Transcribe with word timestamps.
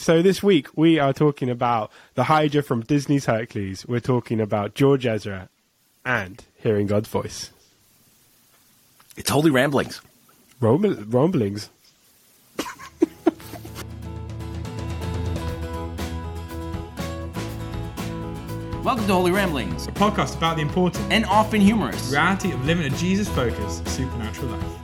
So 0.00 0.22
this 0.22 0.42
week 0.42 0.66
we 0.74 0.98
are 0.98 1.12
talking 1.12 1.50
about 1.50 1.92
the 2.14 2.24
Hydra 2.24 2.62
from 2.62 2.80
Disney's 2.80 3.26
Hercules. 3.26 3.84
We're 3.86 4.00
talking 4.00 4.40
about 4.40 4.74
George 4.74 5.04
Ezra 5.04 5.50
and 6.06 6.42
hearing 6.56 6.86
God's 6.86 7.10
voice. 7.10 7.50
It's 9.18 9.28
Holy 9.28 9.50
Ramblings. 9.50 10.00
Rumble- 10.58 10.94
rumblings. 10.94 11.68
Welcome 18.82 19.06
to 19.06 19.12
Holy 19.12 19.32
Ramblings, 19.32 19.86
a 19.86 19.92
podcast 19.92 20.38
about 20.38 20.56
the 20.56 20.62
important 20.62 21.12
and 21.12 21.26
often 21.26 21.60
humorous 21.60 22.10
reality 22.10 22.52
of 22.52 22.64
living 22.64 22.90
a 22.90 22.96
Jesus 22.96 23.28
focused 23.28 23.86
supernatural 23.86 24.48
life. 24.52 24.79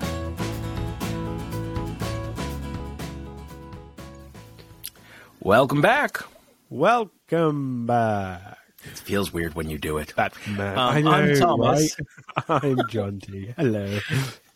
Welcome 5.47 5.81
back. 5.81 6.25
Welcome 6.71 7.87
back. 7.87 8.59
It 8.83 8.99
feels 8.99 9.33
weird 9.33 9.55
when 9.55 9.71
you 9.71 9.79
do 9.79 9.99
it. 9.99 10.13
That 10.17 10.35
man. 10.49 10.77
Um, 10.77 10.89
I 10.89 11.01
know, 11.01 11.11
I'm 11.13 11.37
Thomas. 11.37 11.97
right? 12.37 12.45
I'm 12.65 12.77
Jonty. 12.89 13.55
Hello. 13.55 14.01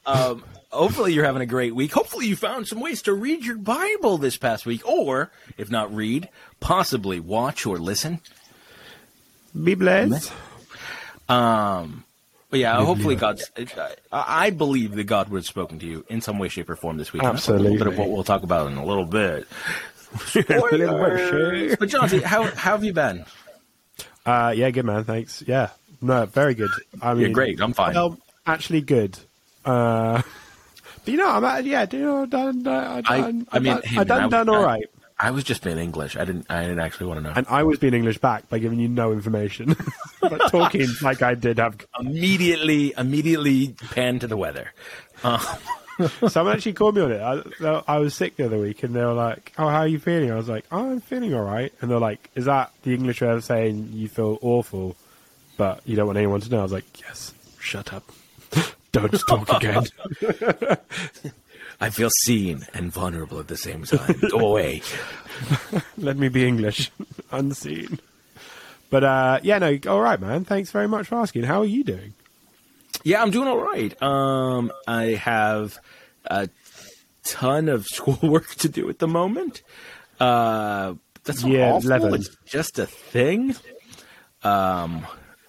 Um, 0.04 0.42
hopefully 0.70 1.12
you're 1.12 1.24
having 1.24 1.42
a 1.42 1.46
great 1.46 1.76
week. 1.76 1.92
Hopefully 1.92 2.26
you 2.26 2.34
found 2.34 2.66
some 2.66 2.80
ways 2.80 3.02
to 3.02 3.12
read 3.12 3.44
your 3.44 3.56
Bible 3.56 4.18
this 4.18 4.36
past 4.36 4.66
week, 4.66 4.84
or 4.84 5.30
if 5.56 5.70
not 5.70 5.94
read, 5.94 6.28
possibly 6.58 7.20
watch 7.20 7.66
or 7.66 7.78
listen. 7.78 8.20
Be 9.62 9.76
blessed. 9.76 10.32
Um, 11.28 12.02
but 12.50 12.58
yeah, 12.58 12.84
hopefully 12.84 13.14
God's. 13.14 13.48
I, 13.56 13.94
I 14.10 14.50
believe 14.50 14.96
that 14.96 15.04
God 15.04 15.28
would 15.28 15.38
have 15.38 15.46
spoken 15.46 15.78
to 15.78 15.86
you 15.86 16.04
in 16.08 16.20
some 16.20 16.40
way, 16.40 16.48
shape, 16.48 16.68
or 16.68 16.74
form 16.74 16.96
this 16.96 17.12
week. 17.12 17.22
And 17.22 17.36
that's 17.36 17.48
a 17.48 17.52
little 17.52 17.78
bit 17.78 17.86
of 17.86 17.96
what 17.96 18.10
we'll 18.10 18.24
talk 18.24 18.42
about 18.42 18.72
in 18.72 18.76
a 18.76 18.84
little 18.84 19.06
bit. 19.06 19.46
A 20.12 20.38
little 20.72 20.98
bit. 20.98 21.78
But 21.78 21.88
John, 21.88 22.08
how 22.08 22.44
how 22.44 22.72
have 22.72 22.84
you 22.84 22.92
been? 22.92 23.24
Uh, 24.26 24.52
yeah, 24.56 24.70
good 24.70 24.84
man. 24.84 25.04
Thanks. 25.04 25.42
Yeah, 25.46 25.70
no, 26.00 26.26
very 26.26 26.54
good. 26.54 26.70
I 27.00 27.14
mean, 27.14 27.22
You're 27.22 27.30
great. 27.30 27.60
I'm 27.60 27.72
fine. 27.72 27.94
Well, 27.94 28.18
actually, 28.46 28.80
good. 28.82 29.18
Uh, 29.64 30.22
but 31.04 31.08
you 31.12 31.16
know, 31.16 31.28
I'm 31.30 31.44
at, 31.44 31.64
yeah, 31.64 31.86
do 31.86 31.98
you 31.98 32.04
know, 32.04 32.26
done, 32.26 32.62
done, 32.62 33.02
I- 33.06 33.20
done, 33.20 33.46
I 33.52 33.58
mean, 33.58 33.80
hey, 33.82 33.98
I 33.98 34.04
done, 34.04 34.30
done 34.30 34.48
all 34.48 34.64
I- 34.66 34.82
was 35.30 35.44
just 35.44 35.62
being 35.62 35.78
English. 35.78 36.16
I 36.16 36.24
didn't. 36.24 36.46
I 36.50 36.62
didn't 36.62 36.80
actually 36.80 37.06
want 37.06 37.18
to 37.18 37.22
know. 37.24 37.32
And 37.36 37.46
I 37.48 37.62
was 37.62 37.78
being 37.78 37.92
English 37.94 38.18
back 38.18 38.48
by 38.48 38.58
giving 38.58 38.80
you 38.80 38.88
no 38.88 39.12
information, 39.12 39.76
but 40.22 40.38
talking 40.50 40.88
like 41.02 41.20
I 41.22 41.34
did 41.34 41.58
have. 41.58 41.76
immediately, 42.00 42.94
immediately 42.96 43.74
pan 43.90 44.18
to 44.20 44.26
the 44.26 44.36
weather. 44.36 44.72
Someone 46.28 46.54
actually 46.54 46.72
called 46.74 46.94
me 46.96 47.02
on 47.02 47.12
it. 47.12 47.20
I, 47.20 47.82
I 47.86 47.98
was 47.98 48.14
sick 48.14 48.36
the 48.36 48.46
other 48.46 48.58
week, 48.58 48.82
and 48.82 48.94
they 48.94 49.04
were 49.04 49.12
like, 49.12 49.52
"Oh, 49.58 49.68
how 49.68 49.80
are 49.80 49.86
you 49.88 49.98
feeling?" 49.98 50.30
I 50.30 50.36
was 50.36 50.48
like, 50.48 50.64
"Oh, 50.70 50.90
I'm 50.90 51.00
feeling 51.00 51.34
all 51.34 51.42
right." 51.44 51.72
And 51.80 51.90
they're 51.90 51.98
like, 51.98 52.30
"Is 52.34 52.46
that 52.46 52.72
the 52.82 52.94
English 52.94 53.20
way 53.20 53.28
of 53.30 53.44
saying 53.44 53.90
you 53.92 54.08
feel 54.08 54.38
awful, 54.42 54.96
but 55.56 55.80
you 55.86 55.96
don't 55.96 56.06
want 56.06 56.18
anyone 56.18 56.40
to 56.40 56.50
know?" 56.50 56.60
I 56.60 56.62
was 56.62 56.72
like, 56.72 57.00
"Yes, 57.00 57.34
shut 57.58 57.92
up, 57.92 58.10
don't 58.92 59.12
talk 59.28 59.52
again." 59.52 59.86
I 61.82 61.88
feel 61.88 62.10
seen 62.24 62.66
and 62.74 62.92
vulnerable 62.92 63.38
at 63.40 63.48
the 63.48 63.56
same 63.56 63.84
time. 63.84 64.14
Go 64.30 64.38
away. 64.40 64.82
Let 65.96 66.18
me 66.18 66.28
be 66.28 66.46
English, 66.46 66.90
unseen. 67.32 67.98
But 68.90 69.04
uh, 69.04 69.40
yeah, 69.42 69.58
no, 69.58 69.78
all 69.88 70.00
right, 70.02 70.20
man. 70.20 70.44
Thanks 70.44 70.70
very 70.70 70.88
much 70.88 71.06
for 71.06 71.14
asking. 71.16 71.44
How 71.44 71.60
are 71.60 71.66
you 71.66 71.82
doing? 71.84 72.12
Yeah, 73.04 73.22
I'm 73.22 73.30
doing 73.30 73.48
all 73.48 73.58
right. 73.58 74.00
Um, 74.02 74.72
I 74.86 75.04
have 75.14 75.78
a 76.26 76.48
ton 77.24 77.68
of 77.68 77.86
schoolwork 77.90 78.48
to 78.56 78.68
do 78.68 78.88
at 78.88 78.98
the 78.98 79.08
moment. 79.08 79.62
Uh, 80.18 80.94
that's 81.24 81.42
Yeah, 81.44 81.72
awful. 81.72 81.90
11. 81.90 82.14
It's 82.14 82.36
just 82.46 82.78
a 82.78 82.86
thing. 82.86 83.54
Um, 84.42 85.06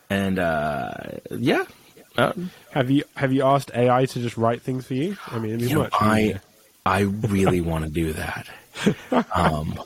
and 0.10 0.40
uh, 0.40 0.94
yeah. 1.32 1.64
Uh, 2.18 2.34
Have 2.72 2.92
you 2.92 3.06
have 3.16 3.32
you 3.32 3.44
asked 3.44 3.72
AI 3.74 4.06
to 4.06 4.20
just 4.20 4.36
write 4.36 4.62
things 4.62 4.86
for 4.86 4.96
you? 4.96 5.16
I 5.28 5.40
mean, 5.40 5.60
you 5.62 5.76
know, 5.76 5.88
I. 5.94 6.40
I 6.86 7.02
really 7.02 7.62
want 7.72 7.86
to 7.86 7.92
do 7.92 8.12
that. 8.14 8.48
Um, 9.34 9.80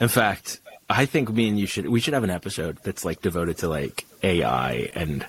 in 0.00 0.08
fact, 0.08 0.60
I 0.90 1.06
think 1.06 1.30
me 1.30 1.48
and 1.48 1.58
you 1.58 1.66
should 1.66 1.88
we 1.88 2.00
should 2.00 2.12
have 2.14 2.24
an 2.24 2.30
episode 2.30 2.78
that's 2.82 3.04
like 3.06 3.22
devoted 3.22 3.56
to 3.58 3.68
like 3.68 4.04
AI 4.22 4.90
and 4.94 5.24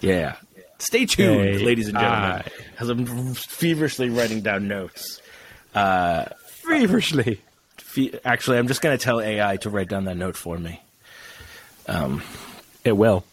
yeah. 0.00 0.36
Stay 0.78 1.06
tuned, 1.06 1.40
AI. 1.40 1.64
ladies 1.64 1.88
and 1.88 1.98
gentlemen, 1.98 2.42
as 2.78 2.88
I'm 2.88 3.34
feverishly 3.34 4.10
writing 4.10 4.40
down 4.42 4.68
notes. 4.68 5.20
Uh, 5.74 6.26
feverishly. 6.46 7.40
Fe- 7.76 8.18
Actually, 8.24 8.58
I'm 8.58 8.68
just 8.68 8.80
going 8.80 8.96
to 8.96 9.02
tell 9.02 9.20
AI 9.20 9.56
to 9.58 9.70
write 9.70 9.88
down 9.88 10.04
that 10.04 10.16
note 10.16 10.36
for 10.36 10.56
me. 10.58 10.80
Um, 11.88 12.22
it 12.84 12.92
will. 12.92 13.24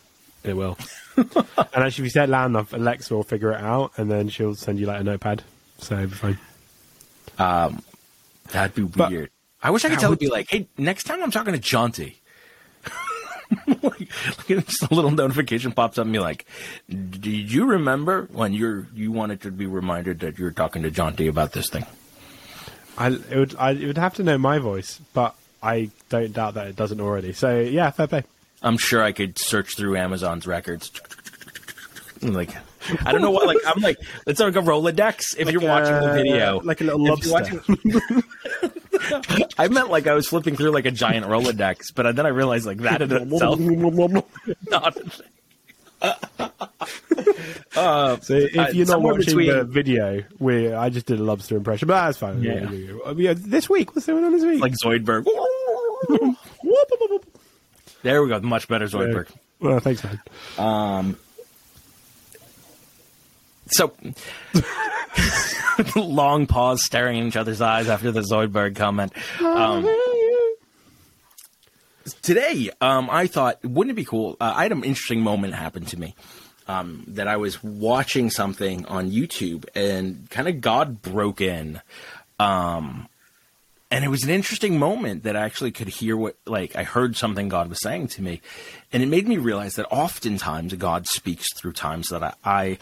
It 0.43 0.55
will. 0.55 0.77
and 1.17 1.27
actually, 1.57 1.85
if 1.85 1.97
you 1.99 2.09
set 2.09 2.29
loud 2.29 2.47
enough, 2.47 2.73
Alexa 2.73 3.13
will 3.13 3.23
figure 3.23 3.51
it 3.51 3.61
out, 3.61 3.91
and 3.97 4.09
then 4.09 4.29
she'll 4.29 4.55
send 4.55 4.79
you 4.79 4.85
like 4.87 5.01
a 5.01 5.03
notepad. 5.03 5.43
So 5.77 5.95
it'll 5.95 6.07
be 6.07 6.13
fine. 6.15 6.39
Um, 7.37 7.83
That'd 8.51 8.75
be 8.75 8.83
But- 8.83 9.11
weird. 9.11 9.29
I 9.61 9.71
wish 9.71 9.83
I 9.83 9.89
could 9.89 9.97
tell 9.99 10.13
it 10.13 10.19
be 10.19 10.27
like, 10.29 10.47
hey, 10.49 10.67
next 10.77 11.05
time 11.05 11.23
I'm 11.23 11.31
talking 11.31 11.53
to 11.53 11.59
Jonty. 11.59 12.15
Like, 13.67 13.83
like 13.83 14.47
just 14.67 14.83
a 14.83 14.93
little 14.93 15.11
notification 15.11 15.71
pops 15.71 15.97
up 15.97 16.05
and 16.05 16.13
be 16.13 16.19
like, 16.19 16.45
did 16.89 17.51
you 17.51 17.65
remember 17.65 18.27
when 18.31 18.53
you're 18.53 18.87
you 18.93 19.11
wanted 19.11 19.41
to 19.41 19.51
be 19.51 19.65
reminded 19.65 20.19
that 20.21 20.37
you're 20.39 20.51
talking 20.51 20.83
to 20.83 20.91
Jonty 20.91 21.29
about 21.29 21.51
this 21.53 21.69
thing? 21.69 21.85
I 22.97 23.07
it 23.09 23.35
would 23.35 23.55
I 23.57 23.71
it 23.71 23.85
would 23.87 23.97
have 23.97 24.15
to 24.15 24.23
know 24.23 24.37
my 24.37 24.59
voice, 24.59 24.99
but 25.13 25.35
I 25.61 25.89
don't 26.09 26.31
doubt 26.33 26.53
that 26.55 26.67
it 26.67 26.75
doesn't 26.75 26.99
already. 27.01 27.33
So 27.33 27.59
yeah, 27.59 27.91
fair 27.91 28.07
play. 28.07 28.23
I'm 28.61 28.77
sure 28.77 29.03
I 29.03 29.11
could 29.11 29.37
search 29.37 29.75
through 29.75 29.97
Amazon's 29.97 30.47
records. 30.47 30.91
Like, 32.21 32.49
I 33.05 33.11
don't 33.11 33.21
know 33.21 33.29
what. 33.31 33.45
Like, 33.47 33.57
I'm 33.67 33.81
like, 33.81 33.97
it's 34.25 34.39
like 34.39 34.55
a 34.55 34.59
Rolodex. 34.61 35.35
If 35.37 35.51
you're 35.51 35.61
watching 35.61 35.93
the 35.99 36.13
video, 36.13 36.61
like 36.61 36.81
a 36.81 36.85
little 36.85 37.05
If 37.13 37.25
you're 37.25 37.33
lobster. 37.39 37.61
watching- 37.67 38.23
I 39.57 39.67
meant 39.69 39.89
like 39.89 40.07
I 40.07 40.13
was 40.13 40.27
flipping 40.27 40.55
through 40.55 40.71
like 40.71 40.85
a 40.85 40.91
giant 40.91 41.25
Rolodex, 41.25 41.93
but 41.95 42.15
then 42.15 42.25
I 42.25 42.29
realized 42.29 42.65
like 42.65 42.79
that 42.79 43.01
in 43.01 43.11
itself 43.33 43.59
not. 44.69 44.97
So 47.75 48.35
if 48.35 48.57
Uh, 48.57 48.67
you're 48.73 48.85
not 48.87 49.01
watching 49.01 49.25
between- 49.25 49.47
the 49.51 49.63
video, 49.65 50.23
we 50.39 50.71
I 50.73 50.89
just 50.89 51.05
did 51.07 51.19
a 51.19 51.23
lobster 51.23 51.57
impression, 51.57 51.87
but 51.87 52.05
that's 52.05 52.17
fine. 52.17 52.41
Yeah. 52.41 52.69
Uh, 53.05 53.13
yeah, 53.17 53.33
This 53.35 53.69
week, 53.69 53.93
what's 53.95 54.05
going 54.07 54.23
on 54.23 54.31
this 54.31 54.43
week? 54.43 54.61
like 54.61 54.73
Zoidberg. 54.83 55.25
there 58.03 58.21
we 58.23 58.29
go. 58.29 58.39
Much 58.41 58.67
better 58.67 58.85
Zoidberg. 58.87 59.27
well, 59.59 59.79
thanks, 59.79 60.03
man. 60.03 61.15
So 63.67 63.93
long 65.95 66.47
pause, 66.47 66.83
staring 66.83 67.17
in 67.17 67.27
each 67.27 67.37
other's 67.37 67.61
eyes 67.61 67.87
after 67.87 68.11
the 68.11 68.21
Zoidberg 68.21 68.75
comment. 68.75 69.13
Um, 69.41 69.87
today, 72.21 72.69
um, 72.81 73.09
I 73.11 73.27
thought, 73.27 73.63
wouldn't 73.63 73.91
it 73.91 73.95
be 73.95 74.05
cool? 74.05 74.37
Uh, 74.39 74.53
I 74.55 74.63
had 74.63 74.71
an 74.71 74.83
interesting 74.83 75.21
moment 75.21 75.55
happen 75.55 75.85
to 75.85 75.99
me. 75.99 76.15
Um, 76.67 77.03
that 77.09 77.27
I 77.27 77.37
was 77.37 77.63
watching 77.63 78.31
something 78.31 78.87
on 78.87 79.11
YouTube 79.11 79.65
and 79.75 80.27
kind 80.31 80.47
of 80.47 80.61
God 80.61 80.99
broke 80.99 81.39
in. 81.39 81.79
Um, 82.39 83.07
and 83.91 84.03
it 84.03 84.07
was 84.07 84.23
an 84.23 84.31
interesting 84.31 84.79
moment 84.79 85.23
that 85.23 85.35
I 85.35 85.45
actually 85.45 85.71
could 85.71 85.87
hear 85.87 86.17
what, 86.17 86.37
like, 86.47 86.75
I 86.75 86.83
heard 86.83 87.15
something 87.15 87.49
God 87.49 87.69
was 87.69 87.79
saying 87.83 88.07
to 88.09 88.23
me. 88.23 88.41
And 88.91 89.03
it 89.03 89.05
made 89.05 89.27
me 89.27 89.37
realize 89.37 89.75
that 89.75 89.85
oftentimes 89.91 90.73
God 90.73 91.07
speaks 91.07 91.45
through 91.55 91.73
times 91.73 92.07
that 92.07 92.23
I, 92.23 92.33
I 92.43 92.77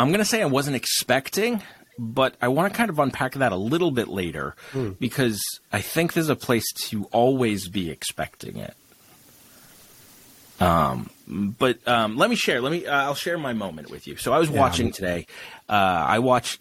I'm 0.00 0.08
going 0.08 0.20
to 0.20 0.24
say 0.24 0.42
I 0.42 0.46
wasn't 0.46 0.76
expecting, 0.76 1.62
but 1.98 2.34
I 2.40 2.48
want 2.48 2.72
to 2.72 2.76
kind 2.76 2.90
of 2.90 2.98
unpack 2.98 3.34
that 3.34 3.52
a 3.52 3.56
little 3.56 3.90
bit 3.90 4.08
later 4.08 4.54
because 4.98 5.40
I 5.72 5.80
think 5.80 6.14
there's 6.14 6.28
a 6.28 6.36
place 6.36 6.70
to 6.88 7.04
always 7.12 7.68
be 7.68 7.90
expecting 7.90 8.56
it. 8.56 8.74
Um, 10.60 11.08
but 11.26 11.86
um, 11.88 12.16
let 12.16 12.28
me 12.28 12.36
share. 12.36 12.60
Let 12.60 12.70
me. 12.70 12.86
Uh, 12.86 13.04
I'll 13.04 13.14
share 13.14 13.38
my 13.38 13.54
moment 13.54 13.90
with 13.90 14.06
you. 14.06 14.16
So 14.16 14.32
I 14.32 14.38
was 14.38 14.50
watching 14.50 14.92
today. 14.92 15.26
Uh, 15.68 15.72
I 15.72 16.18
watch. 16.18 16.58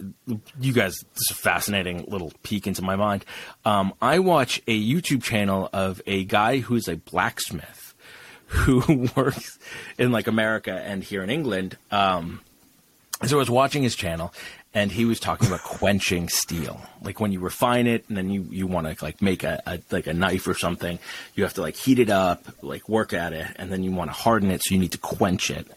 You 0.60 0.74
guys, 0.74 0.94
this 1.14 1.22
is 1.30 1.32
a 1.32 1.36
fascinating 1.36 2.06
little 2.08 2.32
peek 2.44 2.66
into 2.66 2.82
my 2.82 2.96
mind. 2.96 3.26
Um, 3.66 3.94
I 4.02 4.20
watch 4.20 4.62
a 4.68 4.82
YouTube 4.82 5.22
channel 5.22 5.70
of 5.74 6.02
a 6.08 6.24
guy 6.24 6.60
who's 6.60 6.88
a 6.88 6.96
blacksmith 6.96 7.94
who 8.48 9.10
works 9.16 9.60
in 9.98 10.12
like 10.14 10.28
America 10.28 10.72
and 10.72 11.04
here 11.04 11.22
in 11.22 11.30
England. 11.30 11.78
Um, 11.92 12.40
so 13.26 13.36
I 13.36 13.40
was 13.40 13.50
watching 13.50 13.84
his 13.84 13.96
channel, 13.96 14.34
and 14.74 14.92
he 14.92 15.06
was 15.06 15.20
talking 15.20 15.48
about 15.48 15.64
quenching 15.64 16.30
steel. 16.30 16.82
Like 17.02 17.20
when 17.20 17.32
you 17.32 17.40
refine 17.40 17.88
it, 17.88 18.06
and 18.08 18.18
then 18.18 18.30
you, 18.30 18.46
you 18.50 18.68
want 18.68 18.88
to 18.88 19.04
like 19.04 19.22
make 19.22 19.44
a, 19.44 19.62
a 19.66 19.80
like 19.92 20.08
a 20.08 20.14
knife 20.14 20.48
or 20.48 20.54
something, 20.54 21.00
you 21.36 21.44
have 21.44 21.54
to 21.56 21.62
like 21.62 21.76
heat 21.76 22.00
it 22.00 22.10
up, 22.10 22.46
like 22.62 22.88
work 22.88 23.14
at 23.14 23.34
it, 23.34 23.48
and 23.58 23.72
then 23.72 23.84
you 23.84 23.92
want 23.92 24.10
to 24.10 24.14
harden 24.14 24.52
it, 24.52 24.62
so 24.64 24.74
you 24.74 24.80
need 24.80 24.92
to 24.94 24.98
quench 24.98 25.52
it. 25.52 25.68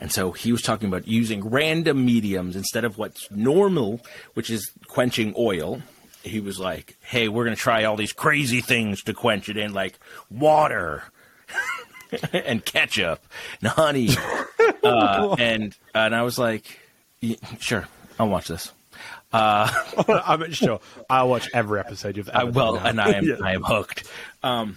And 0.00 0.12
so 0.12 0.32
he 0.32 0.52
was 0.52 0.62
talking 0.62 0.88
about 0.88 1.08
using 1.08 1.48
random 1.48 2.04
mediums 2.04 2.56
instead 2.56 2.84
of 2.84 2.98
what's 2.98 3.30
normal, 3.30 4.00
which 4.34 4.50
is 4.50 4.70
quenching 4.88 5.34
oil. 5.38 5.82
he 6.22 6.40
was 6.40 6.58
like, 6.58 6.96
"Hey, 7.00 7.28
we're 7.28 7.44
gonna 7.44 7.56
try 7.56 7.84
all 7.84 7.96
these 7.96 8.12
crazy 8.12 8.60
things 8.60 9.02
to 9.04 9.14
quench 9.14 9.48
it 9.48 9.56
in, 9.56 9.72
like 9.72 9.98
water." 10.30 11.04
and 12.32 12.64
ketchup 12.64 13.24
and 13.60 13.70
honey, 13.70 14.10
uh, 14.84 15.36
and 15.38 15.76
and 15.94 16.14
I 16.14 16.22
was 16.22 16.38
like, 16.38 16.78
"Yeah, 17.20 17.36
"Sure, 17.58 17.88
I'll 18.18 18.28
watch 18.28 18.48
this." 18.48 18.72
I'm 19.32 20.50
sure 20.52 20.80
I'll 21.08 21.28
watch 21.28 21.48
every 21.54 21.78
episode 21.78 22.16
you've 22.16 22.28
I, 22.32 22.44
well, 22.44 22.76
and. 22.76 23.00
I 23.00 23.12
am 23.12 23.24
Yeah. 23.28 23.36
I 23.42 23.52
am 23.52 23.62
hooked. 23.62 24.08
Um, 24.42 24.76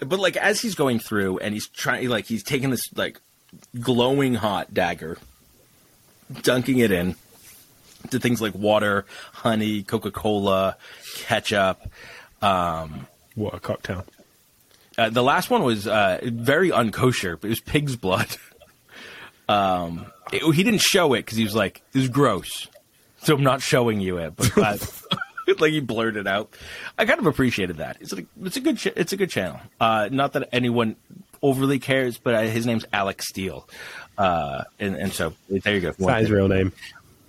but 0.00 0.18
like 0.18 0.36
as 0.36 0.60
he's 0.60 0.74
going 0.74 0.98
through 0.98 1.38
and 1.38 1.54
he's 1.54 1.68
trying, 1.68 2.08
like 2.08 2.26
he's 2.26 2.42
taking 2.42 2.70
this 2.70 2.92
like 2.96 3.20
glowing 3.80 4.34
hot 4.34 4.74
dagger, 4.74 5.18
dunking 6.42 6.78
it 6.78 6.90
in 6.90 7.14
to 8.10 8.18
things 8.18 8.40
like 8.40 8.54
water, 8.54 9.04
honey, 9.32 9.82
Coca 9.82 10.10
Cola, 10.10 10.76
ketchup. 11.16 11.80
What 12.40 13.54
a 13.54 13.60
cocktail. 13.60 14.04
Uh, 14.96 15.10
the 15.10 15.22
last 15.22 15.48
one 15.48 15.62
was 15.62 15.86
uh, 15.86 16.18
very 16.24 16.70
unkosher, 16.70 17.40
but 17.40 17.46
it 17.46 17.50
was 17.50 17.60
pig's 17.60 17.94
blood. 17.94 18.26
um, 19.48 20.06
it- 20.32 20.54
he 20.54 20.62
didn't 20.62 20.80
show 20.80 21.14
it 21.14 21.20
because 21.24 21.38
he 21.38 21.44
was 21.44 21.54
like, 21.54 21.82
"It 21.94 21.98
was 21.98 22.08
gross," 22.08 22.68
so 23.22 23.34
I'm 23.34 23.42
not 23.42 23.62
showing 23.62 24.00
you 24.00 24.18
it. 24.18 24.34
But 24.36 24.56
like 25.60 25.72
he 25.72 25.80
blurted 25.80 26.26
out. 26.26 26.54
I 26.98 27.04
kind 27.06 27.18
of 27.18 27.26
appreciated 27.26 27.78
that. 27.78 27.96
It's 28.00 28.12
a 28.12 28.24
it's 28.42 28.56
a 28.56 28.60
good 28.60 28.78
ch- 28.78 28.86
it's 28.96 29.12
a 29.12 29.16
good 29.16 29.30
channel. 29.30 29.60
Uh, 29.80 30.08
not 30.12 30.32
that 30.34 30.48
anyone 30.52 30.96
overly 31.42 31.78
cares, 31.78 32.18
but 32.18 32.34
uh, 32.34 32.40
his 32.42 32.66
name's 32.66 32.84
Alec 32.92 33.22
Steele, 33.22 33.68
uh, 34.18 34.64
and 34.78 34.94
and 34.96 35.12
so 35.12 35.34
there 35.48 35.74
you 35.74 35.80
go. 35.80 35.92
That 35.92 36.20
his 36.20 36.30
real 36.30 36.48
name? 36.48 36.72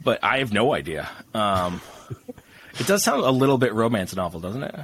But 0.04 0.24
I 0.24 0.40
have 0.40 0.52
no 0.54 0.74
idea. 0.74 1.10
Um, 1.34 1.82
it 2.80 2.88
does 2.88 3.04
sound 3.04 3.22
a 3.24 3.32
little 3.32 3.58
bit 3.58 3.74
romance 3.74 4.16
novel, 4.16 4.40
doesn't 4.40 4.64
it? 4.64 4.76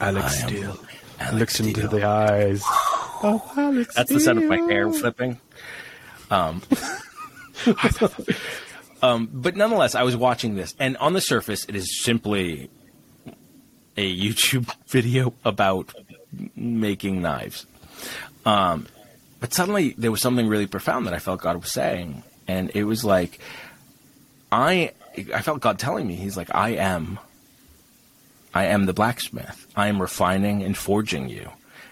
Alec 0.00 0.28
Steele. 0.28 0.78
Alec 1.20 1.34
Looks 1.40 1.60
into 1.60 1.72
Steele. 1.80 1.88
the 1.90 2.04
eyes. 2.04 2.62
Oh, 3.24 3.52
Alec 3.56 3.92
That's 3.92 4.10
the 4.12 4.20
sound 4.20 4.38
of 4.42 4.44
my 4.48 4.58
hair 4.58 4.90
flipping. 4.92 5.38
Um, 6.30 6.60
um, 9.02 9.28
but 9.32 9.56
nonetheless, 9.56 9.94
I 9.94 10.02
was 10.02 10.16
watching 10.16 10.54
this, 10.54 10.74
and 10.78 10.96
on 10.98 11.12
the 11.12 11.20
surface, 11.20 11.64
it 11.66 11.74
is 11.74 12.02
simply 12.02 12.70
a 13.96 14.16
YouTube 14.16 14.72
video 14.88 15.34
about 15.44 15.92
making 16.56 17.22
knives. 17.22 17.66
Um, 18.44 18.86
but 19.40 19.52
suddenly, 19.52 19.94
there 19.98 20.10
was 20.10 20.20
something 20.20 20.46
really 20.46 20.66
profound 20.66 21.06
that 21.06 21.14
I 21.14 21.18
felt 21.18 21.40
God 21.40 21.56
was 21.56 21.72
saying, 21.72 22.22
and 22.48 22.70
it 22.74 22.84
was 22.84 23.04
like, 23.04 23.38
I, 24.50 24.92
I 25.34 25.42
felt 25.42 25.60
God 25.60 25.78
telling 25.78 26.06
me, 26.06 26.14
He's 26.14 26.36
like, 26.36 26.54
I 26.54 26.70
am, 26.70 27.18
I 28.54 28.66
am 28.66 28.86
the 28.86 28.92
blacksmith. 28.92 29.66
I 29.76 29.88
am 29.88 30.00
refining 30.00 30.62
and 30.62 30.76
forging 30.76 31.28
you, 31.28 31.50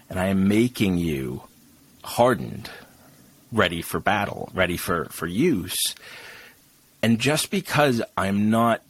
and 0.09 0.19
I 0.19 0.27
am 0.27 0.49
making 0.49 0.99
you 0.99 1.43
hardened, 2.03 2.71
ready 3.53 3.83
for 3.83 4.01
battle, 4.01 4.51
ready 4.55 4.77
for, 4.77 5.07
for 5.07 5.27
use. 5.27 5.77
And 7.03 7.19
just 7.19 7.51
because 7.51 8.03
I'm 8.17 8.51
not 8.51 8.83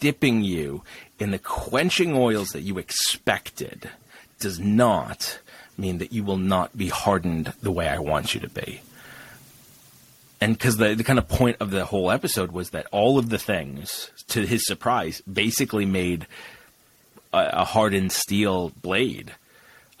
dipping 0.00 0.42
you 0.44 0.82
in 1.18 1.30
the 1.30 1.38
quenching 1.38 2.14
oils 2.14 2.50
that 2.50 2.60
you 2.60 2.78
expected 2.78 3.90
does 4.38 4.60
not 4.60 5.40
mean 5.76 5.98
that 5.98 6.12
you 6.12 6.22
will 6.22 6.36
not 6.36 6.76
be 6.76 6.88
hardened 6.88 7.52
the 7.62 7.72
way 7.72 7.88
I 7.88 7.98
want 7.98 8.34
you 8.34 8.40
to 8.40 8.48
be. 8.48 8.80
And 10.40 10.56
because 10.56 10.76
the, 10.76 10.94
the 10.94 11.04
kind 11.04 11.18
of 11.18 11.28
point 11.28 11.56
of 11.60 11.70
the 11.70 11.84
whole 11.84 12.10
episode 12.10 12.52
was 12.52 12.70
that 12.70 12.86
all 12.92 13.18
of 13.18 13.28
the 13.28 13.38
things, 13.38 14.10
to 14.28 14.46
his 14.46 14.64
surprise, 14.66 15.20
basically 15.22 15.84
made 15.84 16.26
a, 17.32 17.50
a 17.52 17.64
hardened 17.64 18.12
steel 18.12 18.70
blade 18.80 19.32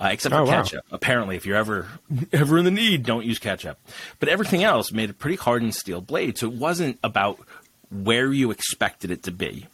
uh, 0.00 0.08
except 0.12 0.34
for 0.34 0.40
Oh, 0.40 0.44
wow. 0.44 0.62
ketchup. 0.62 0.84
Apparently, 0.90 1.36
if 1.36 1.44
you're 1.46 1.56
ever 1.56 1.86
ever 2.32 2.58
in 2.58 2.64
the 2.64 2.70
need, 2.70 3.04
don't 3.04 3.24
use 3.26 3.38
ketchup. 3.38 3.78
But 4.20 4.28
everything 4.28 4.62
else 4.64 4.92
made 4.92 5.10
a 5.10 5.14
pretty 5.14 5.36
hardened 5.36 5.74
steel 5.74 6.00
blade, 6.00 6.38
so 6.38 6.46
it 6.46 6.52
wasn't 6.54 6.98
about 7.02 7.38
where 7.90 8.32
you 8.32 8.50
expected 8.50 9.10
it 9.10 9.22
to 9.24 9.30
be. 9.30 9.66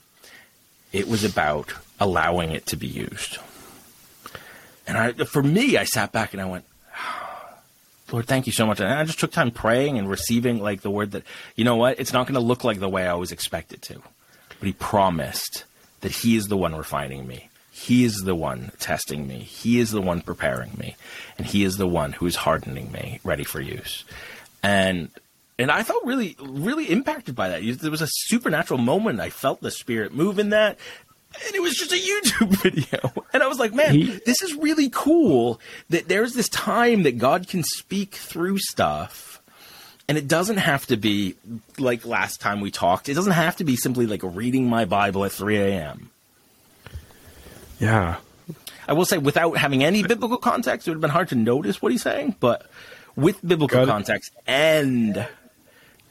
It 0.92 1.08
was 1.08 1.24
about 1.24 1.72
allowing 1.98 2.52
it 2.52 2.66
to 2.66 2.76
be 2.76 2.86
used. 2.86 3.38
And 4.86 4.96
I, 4.98 5.12
for 5.12 5.42
me, 5.42 5.76
I 5.76 5.84
sat 5.84 6.12
back 6.12 6.32
and 6.34 6.40
I 6.42 6.44
went, 6.44 6.64
Lord, 8.12 8.26
thank 8.26 8.46
you 8.46 8.52
so 8.52 8.66
much. 8.66 8.80
And 8.80 8.88
I 8.88 9.02
just 9.04 9.18
took 9.18 9.32
time 9.32 9.50
praying 9.50 9.98
and 9.98 10.08
receiving 10.08 10.60
like 10.60 10.82
the 10.82 10.90
word 10.90 11.12
that, 11.12 11.24
you 11.56 11.64
know 11.64 11.76
what, 11.76 11.98
it's 11.98 12.12
not 12.12 12.26
going 12.26 12.34
to 12.34 12.40
look 12.40 12.62
like 12.64 12.78
the 12.80 12.88
way 12.88 13.04
I 13.04 13.08
always 13.10 13.32
expect 13.32 13.72
it 13.72 13.82
to. 13.82 13.94
But 14.60 14.66
he 14.66 14.72
promised 14.72 15.64
that 16.02 16.12
he 16.12 16.36
is 16.36 16.48
the 16.48 16.56
one 16.56 16.74
refining 16.76 17.26
me. 17.26 17.48
He 17.76 18.04
is 18.04 18.22
the 18.22 18.36
one 18.36 18.70
testing 18.78 19.26
me. 19.26 19.40
He 19.40 19.80
is 19.80 19.90
the 19.90 20.00
one 20.00 20.20
preparing 20.20 20.70
me. 20.78 20.94
And 21.36 21.44
he 21.44 21.64
is 21.64 21.76
the 21.76 21.88
one 21.88 22.12
who 22.12 22.24
is 22.26 22.36
hardening 22.36 22.92
me, 22.92 23.18
ready 23.24 23.42
for 23.42 23.60
use. 23.60 24.04
And 24.62 25.10
and 25.58 25.72
I 25.72 25.82
felt 25.82 26.04
really, 26.04 26.36
really 26.40 26.88
impacted 26.88 27.34
by 27.34 27.48
that. 27.48 27.78
There 27.80 27.90
was 27.90 28.00
a 28.00 28.08
supernatural 28.08 28.78
moment. 28.78 29.18
I 29.20 29.28
felt 29.30 29.60
the 29.60 29.72
spirit 29.72 30.14
move 30.14 30.38
in 30.38 30.50
that. 30.50 30.78
And 31.46 31.54
it 31.56 31.60
was 31.62 31.74
just 31.74 31.90
a 31.92 31.96
YouTube 31.96 32.48
video. 32.62 33.12
And 33.32 33.42
I 33.42 33.48
was 33.48 33.58
like, 33.58 33.74
man, 33.74 33.92
He- 33.94 34.20
this 34.24 34.40
is 34.40 34.54
really 34.54 34.88
cool 34.90 35.60
that 35.90 36.06
there's 36.06 36.34
this 36.34 36.48
time 36.48 37.02
that 37.02 37.18
God 37.18 37.48
can 37.48 37.64
speak 37.64 38.14
through 38.14 38.58
stuff. 38.58 39.40
And 40.08 40.16
it 40.16 40.28
doesn't 40.28 40.58
have 40.58 40.86
to 40.86 40.96
be 40.96 41.34
like 41.76 42.04
last 42.06 42.40
time 42.40 42.60
we 42.60 42.70
talked. 42.70 43.08
It 43.08 43.14
doesn't 43.14 43.32
have 43.32 43.56
to 43.56 43.64
be 43.64 43.74
simply 43.74 44.06
like 44.06 44.20
reading 44.22 44.68
my 44.68 44.84
Bible 44.84 45.24
at 45.24 45.32
3 45.32 45.56
a.m. 45.56 46.10
Yeah. 47.84 48.16
I 48.86 48.92
will 48.92 49.04
say, 49.06 49.18
without 49.18 49.56
having 49.56 49.82
any 49.82 50.02
biblical 50.02 50.36
context, 50.38 50.86
it 50.86 50.90
would 50.90 50.96
have 50.96 51.00
been 51.00 51.10
hard 51.10 51.28
to 51.28 51.34
notice 51.36 51.80
what 51.80 51.92
he's 51.92 52.02
saying. 52.02 52.36
But 52.40 52.66
with 53.16 53.44
biblical 53.46 53.86
context 53.86 54.32
and 54.46 55.26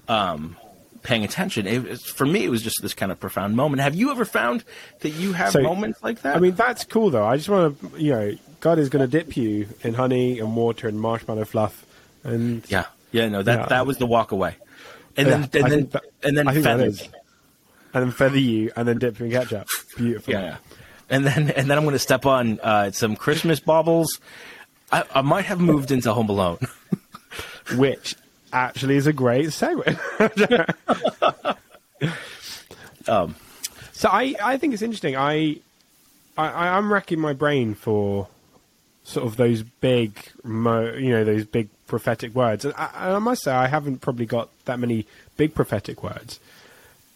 um, 0.07 0.55
paying 1.03 1.23
attention, 1.23 1.67
it, 1.67 1.99
for 2.01 2.25
me, 2.25 2.43
it 2.43 2.49
was 2.49 2.61
just 2.63 2.81
this 2.81 2.93
kind 2.93 3.11
of 3.11 3.19
profound 3.19 3.55
moment. 3.55 3.81
Have 3.81 3.93
you 3.95 4.09
ever 4.11 4.25
found 4.25 4.63
that 5.01 5.09
you 5.09 5.33
have 5.33 5.51
So, 5.51 5.61
moments 5.61 6.01
like 6.01 6.21
that? 6.23 6.35
I 6.35 6.39
mean, 6.39 6.55
that's 6.55 6.83
cool 6.85 7.09
though. 7.11 7.25
I 7.25 7.37
just 7.37 7.49
want 7.49 7.79
to, 7.79 8.01
you 8.01 8.11
know, 8.11 8.35
God 8.59 8.79
is 8.79 8.89
going 8.89 9.07
to 9.07 9.11
dip 9.11 9.37
you 9.37 9.67
in 9.83 9.93
honey 9.93 10.39
and 10.39 10.55
water 10.55 10.87
and 10.87 10.99
marshmallow 10.99 11.45
fluff, 11.45 11.85
and 12.23 12.63
yeah, 12.71 12.85
yeah, 13.11 13.27
no, 13.29 13.43
that 13.43 13.59
Yeah. 13.59 13.65
that 13.67 13.85
was 13.85 13.97
the 13.97 14.05
walk 14.07 14.31
away, 14.31 14.55
and 15.17 15.27
Yeah, 15.27 15.45
then 15.51 15.63
and 15.63 15.71
then 15.71 15.89
that- 15.91 16.03
and 16.23 16.37
then 16.37 16.63
feather 16.63 16.85
and 16.85 18.03
then 18.05 18.11
feather 18.11 18.39
you 18.39 18.71
and 18.75 18.87
then 18.87 18.97
dip 18.97 19.19
you 19.19 19.25
in 19.27 19.31
ketchup. 19.33 19.67
Beautiful. 19.97 20.33
Yeah, 20.33 20.41
yeah. 20.41 20.57
And 21.13 21.27
then 21.27 21.51
and 21.51 21.69
then 21.69 21.77
I'm 21.77 21.83
going 21.83 21.93
to 21.93 21.99
step 21.99 22.25
on 22.25 22.59
uh, 22.61 22.91
some 22.91 23.15
Christmas 23.15 23.59
baubles. 23.59 24.19
I, 24.91 25.03
I 25.13 25.21
might 25.21 25.45
have 25.45 25.59
moved 25.59 25.91
into 25.91 26.11
Home 26.11 26.29
Alone. 26.29 26.59
Which 27.75 28.15
actually 28.51 28.95
is 28.95 29.07
a 29.07 29.13
great 29.13 29.47
segue. 29.47 31.55
Um, 33.07 33.35
so 33.91 34.09
I, 34.09 34.35
I 34.41 34.57
think 34.57 34.73
it's 34.73 34.81
interesting. 34.81 35.17
I, 35.17 35.57
I, 36.37 36.69
I'm 36.69 36.91
racking 36.91 37.19
my 37.19 37.33
brain 37.33 37.73
for 37.73 38.27
sort 39.03 39.25
of 39.25 39.35
those 39.35 39.61
big, 39.61 40.17
mo, 40.43 40.93
you 40.93 41.09
know, 41.09 41.23
those 41.23 41.45
big 41.45 41.69
prophetic 41.87 42.33
words. 42.33 42.65
And 42.65 42.73
I, 42.75 42.89
and 42.95 43.15
I 43.15 43.19
must 43.19 43.43
say, 43.43 43.51
I 43.51 43.67
haven't 43.67 43.99
probably 43.99 44.25
got 44.25 44.49
that 44.65 44.79
many 44.79 45.05
big 45.35 45.53
prophetic 45.53 46.01
words, 46.01 46.39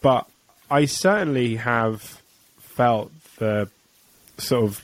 but 0.01 0.27
I 0.69 0.85
certainly 0.85 1.55
have 1.55 2.21
felt 2.59 3.11
the 3.37 3.69
sort 4.37 4.63
of. 4.65 4.83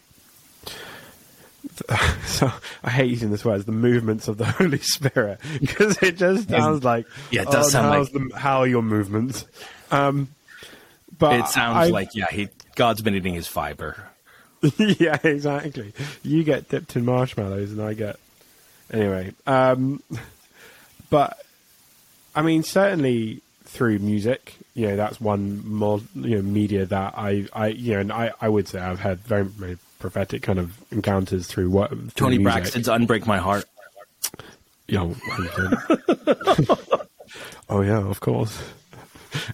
So 2.28 2.52
I 2.84 2.90
hate 2.90 3.10
using 3.10 3.30
this 3.32 3.44
word, 3.46 3.56
as 3.56 3.66
the 3.66 3.72
movements 3.72 4.28
of 4.28 4.38
the 4.38 4.46
Holy 4.60 4.80
Spirit, 4.80 5.40
because 5.60 6.02
it 6.02 6.18
just 6.18 6.50
sounds 6.50 6.84
like 6.84 7.06
Yeah, 7.32 7.44
it 7.44 7.52
does 7.52 7.68
oh, 7.68 7.70
sound 7.70 7.94
how's 7.94 8.10
the, 8.10 8.30
how 8.36 8.60
are 8.60 8.68
your 8.68 8.82
movements? 8.82 9.46
Um, 9.92 10.30
but 11.18 11.40
it 11.40 11.48
sounds 11.48 11.78
I- 11.78 11.90
like 11.90 12.10
yeah, 12.16 12.28
he 12.32 12.50
God's 12.76 13.02
been 13.02 13.16
eating 13.16 13.34
his 13.34 13.48
fiber. 13.48 14.10
yeah, 14.78 15.18
exactly. 15.24 15.94
You 16.24 16.44
get 16.44 16.70
dipped 16.70 16.96
in 16.96 17.06
marshmallows, 17.06 17.72
and 17.72 17.82
I 17.82 17.94
get 17.94 18.18
anyway. 18.92 19.34
Um, 19.46 20.02
but 21.10 21.38
I 22.36 22.42
mean, 22.42 22.64
certainly 22.64 23.42
through 23.66 24.00
music, 24.00 24.56
you 24.74 24.88
know, 24.88 24.96
that's 24.96 25.22
one 25.22 25.66
more 25.68 26.02
you 26.16 26.38
know 26.38 26.42
media 26.42 26.86
that 26.86 27.14
I, 27.18 27.48
I, 27.54 27.68
you 27.68 27.94
know, 27.94 28.00
and 28.00 28.12
I, 28.12 28.32
I 28.42 28.50
would 28.50 28.68
say 28.68 28.80
I've 28.80 29.00
had 29.00 29.20
very, 29.20 29.44
very 29.44 29.78
prophetic 30.00 30.44
kind 30.44 30.60
of 30.60 30.78
encounters 30.92 31.48
through 31.48 31.70
what 31.70 31.90
through 31.90 32.10
Toni 32.16 32.38
music. 32.38 32.54
Braxton's 32.54 32.88
"Unbreak 32.88 33.26
My 33.26 33.38
Heart." 33.38 33.66
Yeah, 34.88 35.06
100%. 35.06 37.08
oh 37.70 37.82
yeah, 37.82 38.00
of 38.00 38.20
course. 38.20 38.62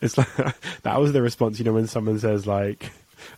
It's 0.01 0.17
like 0.17 0.27
that 0.83 0.99
was 0.99 1.13
the 1.13 1.21
response, 1.21 1.59
you 1.59 1.65
know, 1.65 1.73
when 1.73 1.87
someone 1.87 2.19
says 2.19 2.47
like, 2.47 2.91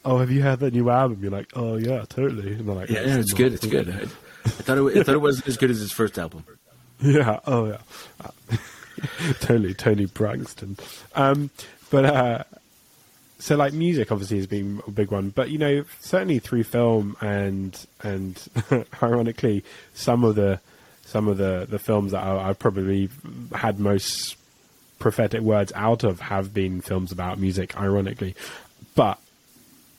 "Oh, 0.06 0.20
have 0.20 0.32
you 0.32 0.42
heard 0.42 0.60
that 0.60 0.74
new 0.74 0.90
album?" 0.90 1.20
You're 1.22 1.32
like, 1.32 1.52
"Oh 1.56 1.76
yeah, 1.76 2.06
totally." 2.08 2.54
And 2.54 2.68
they're 2.68 2.76
like, 2.76 2.90
Yeah, 2.90 3.02
yeah, 3.02 3.18
it's 3.18 3.34
good. 3.34 3.54
It's 3.54 3.68
good. 3.68 3.90
I, 3.90 4.04
I 4.04 4.50
thought 4.50 4.78
it, 4.78 4.98
I 4.98 5.04
thought 5.04 5.16
it 5.16 5.22
wasn't 5.22 5.48
as 5.48 5.58
good 5.58 5.70
as 5.70 5.80
his 5.80 5.92
first 5.92 6.18
album. 6.18 6.46
Yeah. 7.04 7.40
Oh 7.48 7.66
yeah. 7.66 8.28
Totally, 9.40 9.74
Toni 9.74 10.06
Braxton. 10.06 10.78
Um, 11.16 11.50
but 11.90 12.06
uh, 12.06 12.44
so 13.40 13.56
like 13.56 13.74
music 13.74 14.12
obviously 14.12 14.38
has 14.38 14.48
been 14.48 14.82
a 14.88 14.92
big 14.92 15.12
one, 15.12 15.30
but 15.30 15.50
you 15.50 15.58
know 15.58 15.84
certainly 16.00 16.40
through 16.40 16.64
film 16.64 17.18
and 17.22 17.86
and 18.02 18.48
ironically 19.04 19.64
some 19.94 20.24
of 20.24 20.36
the 20.36 20.60
some 21.06 21.28
of 21.28 21.38
the 21.38 21.68
the 21.70 21.80
films 21.80 22.12
that 22.12 22.24
I, 22.24 22.50
I've 22.50 22.60
probably 22.60 23.10
had 23.54 23.80
most 23.80 24.36
prophetic 25.00 25.42
words 25.42 25.72
out 25.76 26.04
of 26.04 26.20
have 26.20 26.54
been 26.54 26.82
films 26.82 27.12
about 27.12 27.40
music, 27.40 27.76
ironically. 27.76 28.36
But 28.94 29.20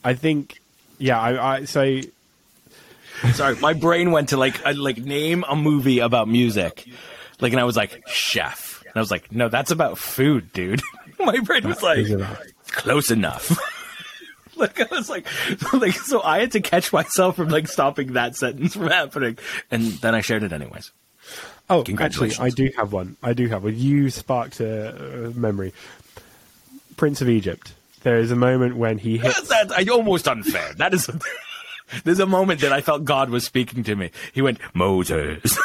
I 0.03 0.13
think, 0.13 0.61
yeah, 0.97 1.19
I, 1.19 1.55
I 1.55 1.65
so 1.65 2.01
Sorry, 3.33 3.55
my 3.57 3.73
brain 3.73 4.11
went 4.11 4.29
to 4.29 4.37
like 4.37 4.65
uh, 4.65 4.73
like 4.75 4.97
name 4.97 5.45
a 5.47 5.55
movie 5.55 5.99
about 5.99 6.27
music, 6.27 6.87
like, 7.39 7.53
and 7.53 7.59
I 7.59 7.63
was 7.63 7.77
like 7.77 8.03
chef, 8.07 8.72
and 8.93 8.99
I 8.99 8.99
was 8.99 9.09
like, 9.11 9.31
no, 9.31 9.49
that's 9.49 9.71
about 9.71 9.97
food, 9.97 10.53
dude. 10.53 10.81
my 11.19 11.39
brain 11.39 11.67
was 11.67 11.81
like, 11.81 12.07
about- 12.09 12.37
close 12.67 13.09
enough. 13.09 13.57
like 14.55 14.79
I 14.79 14.95
was 14.95 15.09
like, 15.09 15.25
like 15.73 15.93
so 15.93 16.21
I 16.21 16.39
had 16.39 16.51
to 16.51 16.61
catch 16.61 16.93
myself 16.93 17.37
from 17.37 17.49
like 17.49 17.67
stopping 17.67 18.13
that 18.13 18.35
sentence 18.35 18.73
from 18.75 18.87
happening, 18.87 19.37
and 19.71 19.83
then 19.93 20.13
I 20.13 20.21
shared 20.21 20.43
it 20.43 20.53
anyways. 20.53 20.91
Oh, 21.69 21.79
actually, 21.79 21.83
Congratulations. 21.85 22.39
I 22.39 22.49
do 22.49 22.69
have 22.77 22.91
one. 22.93 23.17
I 23.23 23.33
do 23.33 23.47
have 23.47 23.63
one. 23.63 23.75
You 23.75 24.09
sparked 24.09 24.59
a, 24.59 25.27
a 25.27 25.31
memory. 25.31 25.73
Prince 26.97 27.21
of 27.21 27.29
Egypt. 27.29 27.73
There 28.03 28.17
is 28.17 28.29
a 28.31 28.35
moment 28.35 28.75
when 28.75 28.97
he 28.99 29.17
hits. 29.17 29.47
That's 29.47 29.71
I 29.71 29.85
almost 29.91 30.27
unfair. 30.27 30.73
That 30.73 30.93
is. 30.93 31.09
There's 32.03 32.19
a 32.19 32.25
moment 32.25 32.61
that 32.61 32.73
I 32.73 32.81
felt 32.81 33.05
God 33.05 33.29
was 33.29 33.43
speaking 33.45 33.83
to 33.85 33.95
me. 33.95 34.11
He 34.33 34.41
went, 34.41 34.59
Moses. 34.75 35.57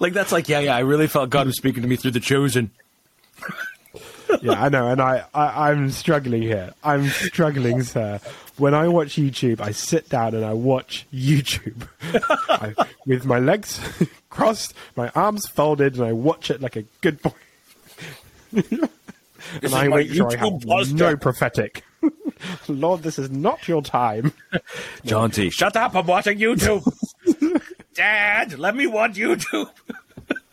Like 0.00 0.12
that's 0.12 0.32
like, 0.32 0.48
yeah, 0.48 0.60
yeah. 0.60 0.76
I 0.76 0.80
really 0.80 1.06
felt 1.06 1.30
God 1.30 1.46
was 1.46 1.56
speaking 1.56 1.82
to 1.82 1.88
me 1.88 1.96
through 1.96 2.12
the 2.12 2.20
chosen. 2.20 2.70
yeah, 4.42 4.62
I 4.62 4.68
know, 4.68 4.88
and 4.88 5.00
I, 5.00 5.24
I, 5.34 5.70
I'm 5.70 5.90
struggling 5.90 6.42
here. 6.42 6.72
I'm 6.82 7.08
struggling, 7.08 7.82
sir. 7.82 8.20
When 8.56 8.74
I 8.74 8.88
watch 8.88 9.16
YouTube, 9.16 9.60
I 9.60 9.70
sit 9.72 10.08
down 10.08 10.34
and 10.34 10.44
I 10.44 10.54
watch 10.54 11.06
YouTube 11.12 11.86
I, 12.48 12.74
with 13.06 13.24
my 13.26 13.38
legs 13.38 13.80
crossed, 14.30 14.74
my 14.96 15.10
arms 15.10 15.46
folded, 15.46 15.96
and 15.96 16.04
I 16.04 16.12
watch 16.12 16.50
it 16.50 16.60
like 16.62 16.76
a 16.76 16.82
good 17.02 17.20
boy. 17.22 17.32
and 18.52 18.88
is 19.62 19.74
I 19.74 19.88
my 19.88 19.96
make 19.98 20.10
sure 20.10 20.28
I 20.28 20.34
YouTube 20.34 20.52
have 20.52 20.66
buster. 20.66 20.94
no 20.94 21.16
prophetic. 21.16 21.84
Lord, 22.68 23.02
this 23.02 23.18
is 23.18 23.30
not 23.30 23.66
your 23.68 23.82
time. 23.82 24.32
Jonty. 25.04 25.52
Shut 25.52 25.76
up! 25.76 25.94
I'm 25.94 26.06
watching 26.06 26.38
YouTube. 26.38 26.82
Dad, 27.96 28.58
let 28.58 28.76
me 28.76 28.86
watch 28.86 29.14
YouTube. 29.14 29.70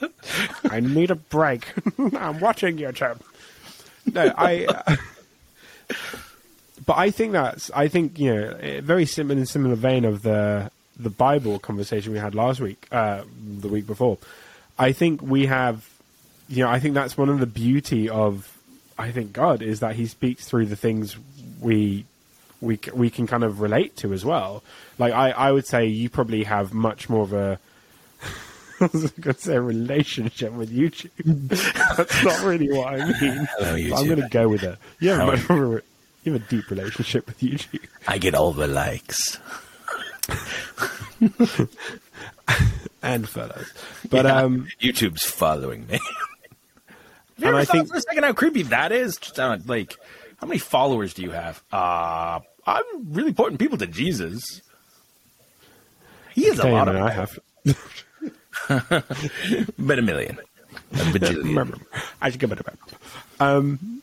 I 0.72 0.80
need 0.80 1.12
a 1.12 1.16
break. 1.16 1.68
I'm 2.18 2.40
watching 2.40 2.78
YouTube. 2.78 3.20
No, 4.12 4.34
I. 4.38 4.66
uh, 4.66 4.96
but 6.86 6.98
I 6.98 7.12
think 7.12 7.34
that's. 7.34 7.70
I 7.72 7.88
think 7.90 8.18
you 8.18 8.34
know, 8.34 8.58
eh, 8.60 8.82
very 8.82 9.06
similar 9.06 9.40
in 9.40 9.46
similar 9.46 9.76
vein 9.76 10.06
of 10.06 10.22
the 10.22 10.72
the 10.98 11.10
Bible 11.10 11.60
conversation 11.60 12.14
we 12.14 12.20
had 12.20 12.36
last 12.36 12.60
week, 12.60 12.88
uh, 12.92 13.24
the 13.60 13.68
week 13.68 13.88
before. 13.88 14.18
I 14.78 14.92
think 14.92 15.22
we 15.22 15.48
have, 15.48 15.88
you 16.48 16.64
know, 16.64 16.70
I 16.70 16.80
think 16.80 16.94
that's 16.94 17.18
one 17.18 17.30
of 17.30 17.40
the 17.40 17.46
beauty 17.46 18.10
of, 18.10 18.58
I 18.98 19.12
think 19.12 19.34
God 19.34 19.62
is 19.62 19.80
that 19.82 19.96
He 19.96 20.06
speaks 20.06 20.46
through 20.46 20.68
the 20.68 20.76
things 20.76 21.18
we 21.60 22.06
we 22.64 22.80
we 22.94 23.10
can 23.10 23.28
kind 23.28 23.44
of 23.44 23.60
relate 23.62 23.96
to 23.98 24.14
as 24.14 24.24
well. 24.26 24.64
Like 24.98 25.14
I, 25.14 25.32
I 25.32 25.52
would 25.52 25.68
say 25.68 25.86
you 25.86 26.10
probably 26.10 26.44
have 26.46 26.74
much 26.74 27.10
more 27.10 27.24
of 27.24 27.34
a 27.34 27.60
I 28.82 28.90
was 28.92 29.12
going 29.12 29.36
to 29.36 29.42
say 29.42 29.58
relationship 29.60 30.52
with 30.54 30.72
YouTube. 30.72 31.12
That's 31.98 32.24
not 32.24 32.44
really 32.44 32.72
what 32.72 32.88
I 32.88 32.98
mean. 33.22 33.48
Hello, 33.60 33.98
I'm 33.98 34.08
going 34.08 34.22
to 34.22 34.30
go 34.30 34.50
with 34.50 34.64
it. 34.64 34.78
You 35.00 35.10
have, 35.10 35.20
How 35.20 35.26
much 35.28 35.50
more 35.50 35.84
you 36.24 36.34
have 36.34 36.42
a 36.42 36.46
deep 36.50 36.70
relationship 36.70 37.26
with 37.28 37.40
YouTube. 37.40 37.86
I 38.08 38.18
get 38.18 38.34
all 38.36 38.52
the 38.54 38.68
likes. 38.68 39.38
and 43.02 43.28
fellows. 43.28 43.72
But 44.10 44.26
Yeah, 44.26 44.38
um, 44.38 44.68
YouTube's 44.82 45.24
following 45.26 45.88
me. 45.88 46.00
And 47.38 47.38
you 47.38 47.48
ever 47.48 47.58
I 47.58 47.66
thought 47.66 47.74
think- 47.74 47.90
for 47.90 47.98
a 47.98 48.02
second 48.02 48.24
how 48.24 48.34
creepy 48.34 48.64
that 48.64 48.92
is? 48.92 49.18
Uh, 49.38 49.58
like, 49.66 49.96
how 50.38 50.48
many 50.48 50.60
followers 50.60 51.14
do 51.14 51.22
you 51.24 51.32
have? 51.32 51.62
Uh, 51.72 52.40
I'm 52.66 52.84
really 53.10 53.34
pointing 53.34 53.58
people 53.58 53.78
to 53.78 53.88
Jesus. 53.88 54.62
He 56.34 56.48
is 56.48 56.60
a 56.60 56.68
lot 56.68 56.88
of 56.88 56.96
I 56.96 57.12
have. 57.12 57.40
but 59.78 60.00
a 60.00 60.02
million, 60.02 60.40
a 60.94 60.96
bajillion. 60.96 61.82
I 62.22 62.30
should 62.30 62.40
give 62.40 62.52
it 62.52 62.60
a 62.60 62.64
bit. 62.64 62.80
Um, 63.40 64.02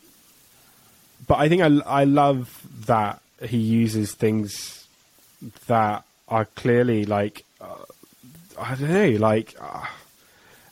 but 1.27 1.39
I 1.39 1.49
think 1.49 1.63
I, 1.63 1.67
I 1.87 2.05
love 2.05 2.63
that 2.87 3.21
he 3.43 3.59
uses 3.59 4.15
things 4.15 4.87
that 5.67 6.05
are 6.29 6.45
clearly 6.45 7.05
like 7.05 7.45
uh, 7.61 7.85
I 8.59 8.75
don't 8.75 8.91
know, 8.91 9.11
like 9.19 9.57
uh, 9.61 9.87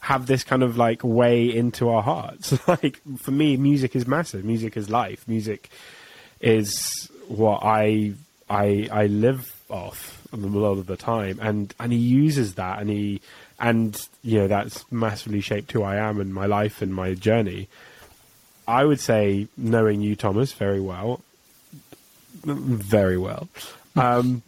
have 0.00 0.26
this 0.26 0.44
kind 0.44 0.62
of 0.62 0.76
like 0.76 1.02
way 1.02 1.46
into 1.46 1.88
our 1.88 2.02
hearts. 2.02 2.56
like 2.68 3.00
for 3.18 3.30
me, 3.30 3.56
music 3.56 3.96
is 3.96 4.06
massive. 4.06 4.44
Music 4.44 4.76
is 4.76 4.90
life. 4.90 5.26
Music 5.26 5.70
is 6.40 7.10
what 7.28 7.60
I 7.62 8.14
I 8.50 8.88
I 8.90 9.06
live 9.06 9.54
off 9.70 10.26
a 10.32 10.36
lot 10.36 10.78
of 10.78 10.86
the 10.86 10.96
time, 10.96 11.38
and 11.40 11.74
and 11.78 11.92
he 11.92 11.98
uses 11.98 12.54
that, 12.54 12.80
and 12.80 12.90
he 12.90 13.20
and 13.60 14.08
you 14.22 14.38
know 14.38 14.48
that's 14.48 14.90
massively 14.90 15.40
shaped 15.40 15.72
who 15.72 15.82
I 15.82 15.96
am 15.96 16.20
and 16.20 16.32
my 16.32 16.46
life 16.46 16.82
and 16.82 16.94
my 16.94 17.14
journey. 17.14 17.68
I 18.66 18.84
would 18.84 19.00
say, 19.00 19.48
knowing 19.56 20.02
you, 20.02 20.14
Thomas, 20.14 20.52
very 20.52 20.80
well, 20.80 21.20
very 22.44 23.18
well. 23.18 23.48
Um, 23.96 24.42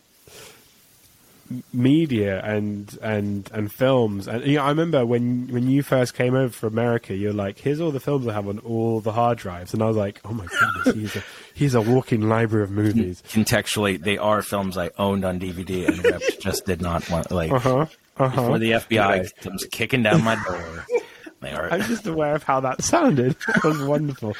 media 1.73 2.41
and 2.45 2.97
and 3.03 3.51
and 3.53 3.73
films 3.73 4.29
and 4.29 4.45
you 4.47 4.57
know, 4.57 4.63
I 4.63 4.69
remember 4.69 5.05
when 5.05 5.49
when 5.49 5.69
you 5.69 5.83
first 5.83 6.15
came 6.15 6.35
over 6.37 6.53
from 6.53 6.69
America 6.73 7.17
you're 7.17 7.33
like 7.33 7.59
here's 7.59 7.81
all 7.81 7.91
the 7.91 7.99
films 7.99 8.29
I 8.29 8.33
have 8.33 8.47
on 8.47 8.61
all 8.61 9.01
the 9.01 9.11
hard 9.11 9.39
drives 9.39 9.75
and 9.75 9.83
I 9.83 9.87
was 9.87 9.97
like 9.97 10.21
oh 10.25 10.33
my 10.33 10.47
goodness 10.47 10.95
he's 10.95 11.17
a 11.17 11.25
he's 11.55 11.75
a 11.75 11.81
walking 11.81 12.29
library 12.29 12.65
of 12.65 12.71
movies 12.71 13.23
Contextually, 13.29 14.03
they 14.03 14.19
are 14.19 14.43
films 14.43 14.77
I 14.77 14.91
owned 14.99 15.25
on 15.25 15.39
DVD 15.41 15.89
and 15.89 16.23
just 16.41 16.67
did 16.67 16.81
not 16.81 17.09
want. 17.11 17.31
Like 17.31 17.53
uh-huh 17.53 17.87
uh-huh 18.17 18.29
before 18.29 18.59
the 18.59 18.73
FBI 18.73 19.31
comes 19.41 19.65
kicking 19.71 20.03
down 20.03 20.23
my 20.25 20.37
door, 20.45 20.87
they 21.41 21.53
are. 21.53 21.73
I'm 21.73 21.83
just 21.83 22.07
aware 22.07 22.35
of 22.35 22.43
how 22.43 22.61
that 22.61 22.83
sounded 22.83 23.37
it 23.49 23.65
was 23.65 23.83
wonderful 23.83 24.37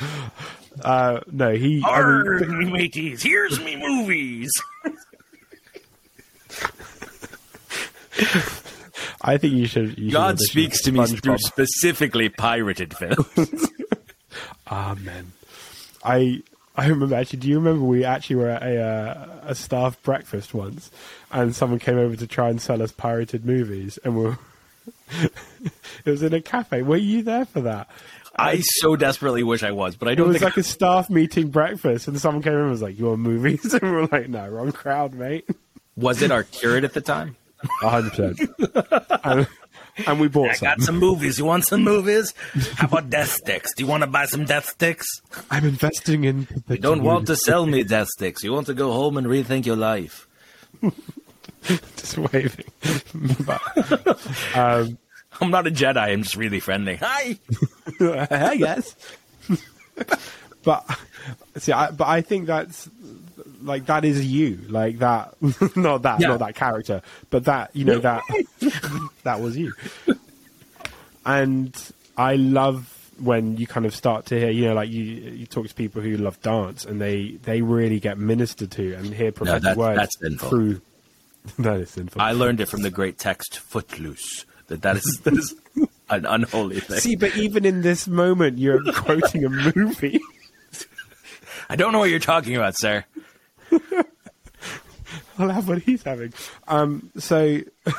uh 0.83 1.21
no 1.31 1.53
he 1.53 1.83
I 1.85 2.03
mean, 2.03 2.59
me 2.59 2.71
mateys, 2.71 3.23
here's 3.23 3.59
me 3.61 3.77
movies. 3.77 4.51
I 9.23 9.37
think 9.37 9.55
you 9.55 9.67
should 9.67 9.99
you 9.99 10.13
God 10.13 10.35
audition 10.35 10.47
speaks 10.47 10.83
to 10.83 10.93
me 10.93 11.07
through 11.07 11.39
specifically 11.39 12.29
pirated 12.29 12.97
films. 12.97 13.69
Amen. 14.71 15.33
I 16.05 16.43
I 16.77 16.87
remember 16.87 17.15
actually. 17.17 17.41
Do 17.41 17.49
you 17.49 17.59
remember 17.59 17.85
we 17.85 18.05
actually 18.05 18.37
were 18.37 18.49
at 18.49 18.63
a 18.63 18.81
uh, 18.83 19.41
a 19.43 19.55
staff 19.55 20.01
breakfast 20.03 20.55
once, 20.55 20.91
and 21.31 21.55
someone 21.55 21.79
came 21.79 21.99
over 21.99 22.17
to 22.17 22.27
try 22.27 22.49
and 22.49 22.61
sell 22.63 22.81
us 22.83 22.93
pirated 22.93 23.45
movies, 23.45 23.99
and 24.05 24.17
we. 24.17 24.25
Were, 24.25 24.39
it 26.05 26.11
was 26.11 26.23
in 26.23 26.33
a 26.33 26.41
cafe. 26.41 26.83
Were 26.83 26.97
you 26.97 27.23
there 27.23 27.45
for 27.45 27.61
that? 27.63 27.89
I 28.37 28.61
so 28.61 28.97
desperately 28.97 29.43
wish 29.43 29.63
I 29.63 29.73
was, 29.73 29.97
but 29.97 30.09
I 30.09 30.15
don't 30.15 30.27
It 30.27 30.29
was 30.29 30.37
think. 30.41 30.45
like 30.57 30.57
a 30.57 30.63
staff 30.63 31.11
meeting 31.11 31.49
breakfast, 31.49 32.07
and 32.09 32.19
someone 32.19 32.43
came 32.43 32.55
in 32.55 32.61
and 32.61 32.71
was 32.71 32.81
like, 32.83 32.99
"You 32.99 33.07
want 33.07 33.21
movies?" 33.21 33.75
And 33.75 33.83
we 33.83 33.89
are 33.99 34.07
like, 34.07 34.29
"No, 34.29 34.49
wrong 34.49 34.73
crowd, 34.73 35.13
mate." 35.15 35.49
was 35.97 36.23
it 36.23 36.31
our 36.31 36.45
curate 36.45 36.85
at 36.85 36.95
the 36.95 37.01
time? 37.01 37.37
hundred 37.83 38.13
percent. 38.13 38.51
And 40.07 40.21
we 40.21 40.29
bought 40.29 40.51
I 40.51 40.53
some. 40.55 40.67
got 40.67 40.81
some 40.83 40.99
movies. 40.99 41.39
You 41.39 41.45
want 41.45 41.67
some 41.67 41.83
movies? 41.83 42.33
How 42.77 42.87
about 42.87 43.11
death 43.11 43.31
sticks? 43.33 43.75
Do 43.75 43.83
you 43.83 43.89
want 43.89 44.03
to 44.03 44.07
buy 44.07 44.27
some 44.27 44.45
death 44.45 44.67
sticks? 44.67 45.07
I'm 45.51 45.65
investing 45.65 46.25
in. 46.25 46.49
The 46.67 46.77
You 46.77 46.81
don't 46.81 47.03
want 47.03 47.27
to 47.27 47.37
sell 47.37 47.67
me 47.67 47.83
death 47.83 48.09
sticks. 48.09 48.43
You 48.43 48.53
want 48.53 48.67
to 48.67 48.75
go 48.75 48.93
home 48.93 49.17
and 49.17 49.27
rethink 49.27 49.67
your 49.67 49.77
life. 49.77 50.27
just 51.63 52.19
waving. 52.19 52.65
but, 53.45 53.61
um, 54.57 54.99
I'm 55.41 55.51
not 55.51 55.67
a 55.67 55.71
Jedi. 55.71 55.97
I'm 55.97 56.23
just 56.23 56.37
really 56.37 56.61
friendly. 56.61 56.97
Hi. 56.97 57.39
I 58.31 58.57
guess. 58.57 58.95
but 60.63 60.99
see, 61.57 61.73
I, 61.73 61.91
but 61.91 62.09
I 62.09 62.21
think 62.23 62.47
that's 62.47 62.89
like 63.63 63.87
that 63.87 64.05
is 64.05 64.25
you, 64.25 64.61
like 64.69 64.99
that. 64.99 65.35
not 65.77 66.03
that, 66.03 66.21
Yeah. 66.21 66.29
not 66.29 66.39
that 66.41 66.55
character, 66.55 67.03
but 67.31 67.45
that 67.45 67.71
you 67.75 67.85
know 67.85 67.99
that 67.99 68.23
that 69.25 69.41
was 69.41 69.57
you. 69.57 69.73
And 71.25 71.75
I 72.17 72.37
love 72.37 72.97
when 73.19 73.57
you 73.59 73.67
kind 73.67 73.85
of 73.85 73.95
start 73.95 74.27
to 74.27 74.39
hear, 74.39 74.51
you 74.51 74.65
know, 74.67 74.75
like 74.75 74.89
you 74.91 75.03
you 75.03 75.47
talk 75.47 75.69
to 75.69 75.75
people 75.75 76.01
who 76.03 76.17
love 76.17 76.41
dance, 76.43 76.85
and 76.85 77.01
they 77.01 77.33
they 77.43 77.61
really 77.63 78.01
get 78.01 78.19
ministered 78.19 78.71
to 78.73 78.95
and 78.95 79.13
hear 79.15 79.31
prophetic 79.33 79.63
that's- 79.63 79.77
words 79.77 79.97
that's 79.99 80.19
sinful. 80.21 80.49
through. 80.49 80.81
That 81.59 81.81
is 81.81 81.89
sinful. 81.91 82.21
I 82.21 82.33
learned 82.33 82.61
it 82.61 82.67
from 82.67 82.83
the 82.83 82.91
great 82.91 83.17
text 83.19 83.59
Footloose. 83.61 84.45
That 84.67 84.83
that 84.83 84.97
is, 84.99 85.21
that 85.25 85.33
is 85.33 85.55
an 86.11 86.27
unholy 86.27 86.81
thing. 86.81 86.99
See, 86.99 87.17
but 87.17 87.35
even 87.35 87.65
in 87.65 87.81
this 87.81 88.07
moment, 88.07 88.59
you're 88.59 88.83
quoting 88.93 89.47
a 89.47 89.49
movie. 89.49 90.21
I 91.71 91.77
don't 91.77 91.93
know 91.93 91.99
what 91.99 92.11
you're 92.11 92.19
talking 92.19 92.57
about, 92.57 92.75
sir. 92.77 93.05
I'll 95.39 95.49
have 95.49 95.69
what 95.69 95.79
he's 95.83 96.03
having. 96.03 96.33
Um, 96.69 97.11
so 97.19 97.61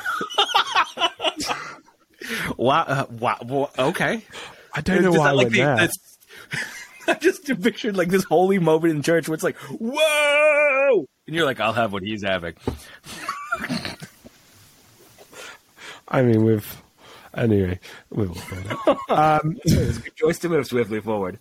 Wow, 2.58 2.86
uh, 2.88 3.06
wow, 3.10 3.70
okay. 3.78 4.24
I 4.74 4.82
don't 4.82 5.02
know 5.02 5.12
Is 5.14 5.18
why 5.20 5.30
I 5.30 5.32
like 5.32 5.46
went 5.46 5.52
the- 5.54 5.58
there. 5.60 5.76
that's- 5.76 6.18
I 7.08 7.14
just 7.16 7.46
pictured 7.62 7.98
like 7.98 8.10
this 8.10 8.24
holy 8.24 8.60
moment 8.60 8.94
in 8.96 9.02
church 9.02 9.28
where 9.28 9.34
it's 9.34 9.44
like, 9.44 9.58
whoa! 9.58 11.06
And 11.28 11.36
you're 11.36 11.46
like, 11.46 11.60
I'll 11.60 11.74
have 11.74 11.92
what 11.92 12.04
he's 12.04 12.24
having. 12.24 12.54
I 16.08 16.22
mean, 16.22 16.44
with 16.46 16.82
anyway, 17.36 17.80
we 18.12 18.28
will 18.28 18.36
go 18.36 18.56
there. 18.56 19.40
It's 19.66 19.98
a 19.98 20.02
good 20.02 20.16
choice 20.16 20.40
to 20.40 20.50
move 20.50 20.68
swiftly 20.68 21.02
forward. 21.02 21.40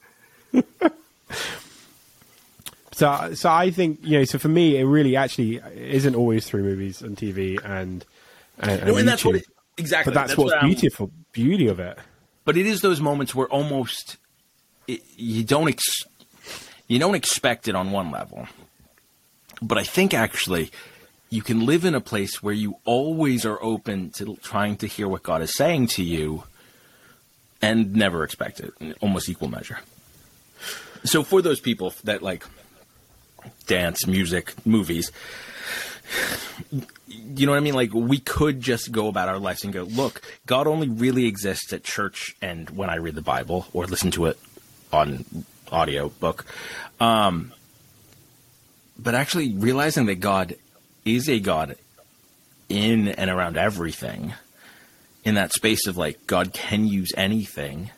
So, 3.00 3.32
so 3.32 3.48
I 3.48 3.70
think 3.70 4.00
you 4.02 4.18
know. 4.18 4.24
So 4.24 4.38
for 4.38 4.48
me, 4.48 4.76
it 4.76 4.84
really 4.84 5.16
actually 5.16 5.58
isn't 5.74 6.14
always 6.14 6.46
through 6.46 6.64
movies 6.64 7.00
and 7.00 7.16
TV 7.16 7.58
and 7.64 8.04
and, 8.58 8.84
No, 8.84 8.96
and 8.96 9.08
that's 9.08 9.24
what 9.24 9.36
it, 9.36 9.46
exactly. 9.78 10.12
But 10.12 10.20
that's, 10.20 10.36
what's 10.36 10.52
what 10.52 10.60
beautiful 10.60 11.10
beauty 11.32 11.66
of 11.68 11.80
it. 11.80 11.98
But 12.44 12.58
it 12.58 12.66
is 12.66 12.82
those 12.82 13.00
moments 13.00 13.34
where 13.34 13.46
almost 13.48 14.18
it, 14.86 15.00
you 15.16 15.44
don't 15.44 15.68
ex- 15.68 16.04
you 16.88 16.98
don't 16.98 17.14
expect 17.14 17.68
it 17.68 17.74
on 17.74 17.90
one 17.90 18.10
level. 18.10 18.46
But 19.62 19.78
I 19.78 19.84
think 19.84 20.12
actually 20.12 20.70
you 21.30 21.40
can 21.40 21.64
live 21.64 21.86
in 21.86 21.94
a 21.94 22.02
place 22.02 22.42
where 22.42 22.52
you 22.52 22.76
always 22.84 23.46
are 23.46 23.62
open 23.62 24.10
to 24.10 24.36
trying 24.42 24.76
to 24.76 24.86
hear 24.86 25.08
what 25.08 25.22
God 25.22 25.40
is 25.40 25.54
saying 25.54 25.86
to 25.96 26.02
you 26.02 26.44
and 27.62 27.96
never 27.96 28.24
expect 28.24 28.60
it 28.60 28.74
in 28.78 28.94
almost 29.00 29.30
equal 29.30 29.48
measure. 29.48 29.78
So 31.04 31.22
for 31.22 31.40
those 31.40 31.60
people 31.60 31.94
that 32.04 32.20
like 32.20 32.44
dance, 33.66 34.06
music, 34.06 34.54
movies, 34.66 35.12
you 37.08 37.46
know 37.46 37.52
what 37.52 37.58
I 37.58 37.60
mean? 37.60 37.74
Like 37.74 37.92
we 37.92 38.18
could 38.18 38.60
just 38.60 38.92
go 38.92 39.08
about 39.08 39.28
our 39.28 39.38
lives 39.38 39.64
and 39.64 39.72
go, 39.72 39.82
look, 39.82 40.22
God 40.46 40.66
only 40.66 40.88
really 40.88 41.26
exists 41.26 41.72
at 41.72 41.84
church 41.84 42.36
and 42.42 42.68
when 42.70 42.90
I 42.90 42.96
read 42.96 43.14
the 43.14 43.22
Bible 43.22 43.66
or 43.72 43.86
listen 43.86 44.10
to 44.12 44.26
it 44.26 44.38
on 44.92 45.24
audio 45.70 46.08
book. 46.08 46.44
Um, 46.98 47.52
but 48.98 49.14
actually 49.14 49.54
realizing 49.54 50.06
that 50.06 50.16
God 50.16 50.56
is 51.04 51.28
a 51.28 51.40
God 51.40 51.76
in 52.68 53.08
and 53.08 53.30
around 53.30 53.56
everything 53.56 54.34
in 55.24 55.34
that 55.34 55.52
space 55.52 55.86
of 55.86 55.96
like 55.96 56.26
God 56.26 56.52
can 56.52 56.86
use 56.86 57.12
anything 57.16 57.90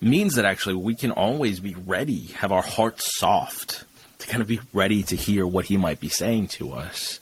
means 0.00 0.34
that 0.34 0.44
actually 0.44 0.74
we 0.74 0.94
can 0.94 1.12
always 1.12 1.60
be 1.60 1.74
ready, 1.74 2.26
have 2.38 2.50
our 2.52 2.62
hearts 2.62 3.18
soft 3.18 3.84
to 4.22 4.28
kind 4.28 4.40
of 4.40 4.48
be 4.48 4.60
ready 4.72 5.02
to 5.04 5.16
hear 5.16 5.46
what 5.46 5.66
he 5.66 5.76
might 5.76 6.00
be 6.00 6.08
saying 6.08 6.48
to 6.48 6.72
us. 6.72 7.20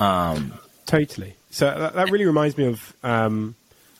Um, 0.00 0.54
Totally. 0.86 1.34
So 1.50 1.66
that, 1.66 1.94
that 1.94 2.10
really 2.10 2.24
reminds 2.24 2.58
me 2.58 2.66
of. 2.66 2.94
Um, 3.02 3.54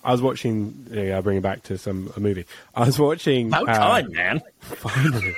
I 0.04 0.10
was 0.10 0.20
watching. 0.20 0.86
Yeah, 0.90 1.16
I'll 1.16 1.22
bring 1.22 1.36
it 1.36 1.42
back 1.42 1.62
to 1.64 1.78
some 1.78 2.12
a 2.16 2.20
movie. 2.20 2.46
I 2.74 2.84
was 2.86 2.98
watching. 2.98 3.48
About 3.48 3.68
uh, 3.68 3.74
time, 3.74 4.12
man. 4.12 4.42
Finally. 4.60 5.36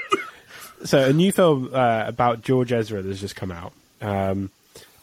so 0.85 1.05
a 1.05 1.13
new 1.13 1.33
film 1.33 1.71
uh, 1.73 2.05
about 2.07 2.41
George 2.43 2.73
Ezra 2.73 3.03
that's 3.03 3.21
just 3.21 3.37
come 3.37 3.51
out, 3.51 3.73
um, 4.01 4.51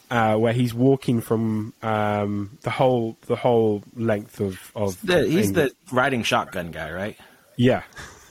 uh, 0.09 0.35
where 0.37 0.53
he's 0.53 0.73
walking 0.73 1.21
from 1.21 1.73
um, 1.83 2.57
the 2.63 2.71
whole 2.71 3.17
the 3.27 3.35
whole 3.35 3.83
length 3.95 4.39
of 4.39 4.71
of. 4.75 4.99
The, 5.05 5.27
he's 5.27 5.49
England. 5.49 5.71
the 5.89 5.95
riding 5.95 6.23
shotgun 6.23 6.71
guy, 6.71 6.91
right? 6.91 7.17
Yeah. 7.55 7.83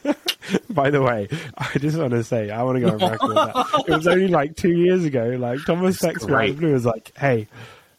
By 0.71 0.90
the 0.90 1.02
way, 1.02 1.28
I 1.57 1.78
just 1.78 1.97
want 1.99 2.11
to 2.12 2.25
say 2.25 2.50
I 2.50 2.62
want 2.62 2.76
to 2.76 2.90
go 2.90 2.99
back 2.99 3.21
to 3.21 3.28
that. 3.28 3.85
It 3.88 3.97
was 3.97 4.07
only 4.07 4.28
like 4.28 4.57
two 4.57 4.73
years 4.73 5.04
ago. 5.04 5.37
Like 5.38 5.64
Thomas 5.64 5.99
Sexton. 5.99 6.57
Blue 6.57 6.73
was 6.73 6.85
like, 6.87 7.16
"Hey, 7.16 7.47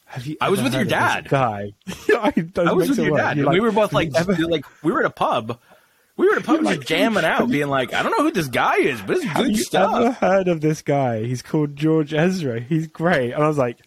have 0.06 0.26
you?" 0.26 0.38
I 0.42 0.50
was 0.50 0.62
with 0.62 0.74
your 0.74 0.84
heard 0.86 0.94
of 0.94 1.24
this 1.24 1.30
dad. 1.30 1.30
Guy, 1.30 1.74
I 2.70 2.74
was 2.74 2.90
with 2.90 2.98
your 3.00 3.12
worse. 3.12 3.22
dad. 3.22 3.38
You're 3.38 3.50
we 3.52 3.60
were 3.60 3.72
both 3.72 3.94
like, 3.94 4.12
ever- 4.16 4.34
like 4.48 4.66
we 4.84 4.92
were 4.92 5.00
at 5.00 5.06
a 5.06 5.10
pub. 5.12 5.60
We 6.18 6.28
were 6.28 6.34
at 6.36 6.42
a 6.42 6.44
pub 6.46 6.62
just 6.64 6.82
jamming 6.88 7.24
out, 7.24 7.50
being 7.50 7.68
like, 7.70 7.94
I 7.94 8.04
don't 8.04 8.12
know 8.18 8.26
who 8.26 8.32
this 8.32 8.48
guy 8.48 8.76
is, 8.78 9.02
but 9.02 9.16
it's 9.18 9.26
Have 9.26 9.46
good 9.46 9.56
you 9.58 9.64
stuff. 9.64 9.96
ever 9.96 10.12
heard 10.12 10.48
of 10.50 10.62
this 10.62 10.82
guy? 10.82 11.24
He's 11.24 11.42
called 11.42 11.76
George 11.76 12.14
Ezra. 12.14 12.60
He's 12.60 12.86
great. 12.88 13.32
And 13.32 13.42
I 13.44 13.48
was 13.48 13.58
like, 13.58 13.78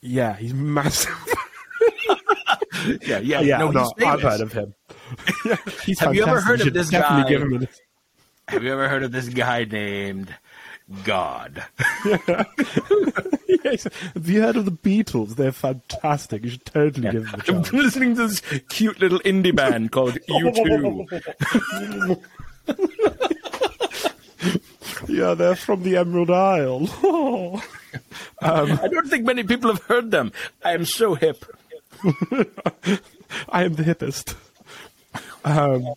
yeah, 0.00 0.36
he's 0.36 0.54
massive. 0.54 1.10
Yeah, 3.06 3.18
yeah, 3.20 3.40
yeah, 3.40 3.58
No, 3.58 3.70
no. 3.70 3.90
I've 4.04 4.20
heard 4.20 4.40
of 4.42 4.52
him. 4.52 4.74
he's 5.84 5.98
Have 6.00 6.14
you 6.14 6.22
ever 6.22 6.40
fantastic. 6.40 6.46
heard 6.48 6.66
of 6.68 6.74
this 6.74 6.90
guy? 6.90 7.28
Give 7.28 7.42
him 7.42 7.62
a, 7.62 7.68
Have 8.52 8.62
you 8.64 8.72
ever 8.72 8.88
heard 8.88 9.02
of 9.02 9.12
this 9.12 9.28
guy 9.28 9.64
named 9.64 10.34
God? 11.04 11.64
Yes. 13.64 13.84
Have 14.12 14.28
you 14.28 14.42
heard 14.42 14.56
of 14.56 14.66
the 14.66 14.72
Beatles? 14.72 15.36
They're 15.36 15.50
fantastic. 15.52 16.44
You 16.44 16.50
should 16.50 16.66
totally 16.66 17.10
give 17.10 17.24
them 17.24 17.32
a 17.34 17.36
I'm 17.38 17.62
chance. 17.64 17.72
listening 17.72 18.14
to 18.16 18.26
this 18.28 18.40
cute 18.68 19.00
little 19.00 19.20
indie 19.20 19.56
band 19.56 19.90
called 19.90 20.18
U2. 20.28 22.20
yeah, 25.08 25.32
they're 25.32 25.56
from 25.56 25.82
the 25.82 25.96
Emerald 25.96 26.30
Isle. 26.30 26.88
Um, 28.42 28.78
I 28.82 28.88
don't 28.88 29.08
think 29.08 29.24
many 29.24 29.44
people 29.44 29.70
have 29.72 29.82
heard 29.84 30.10
them. 30.10 30.30
I 30.62 30.72
am 30.72 30.84
so 30.84 31.14
hip. 31.14 31.44
I 33.48 33.64
am 33.64 33.74
the 33.76 33.84
hippest. 33.84 34.34
Um, 35.44 35.94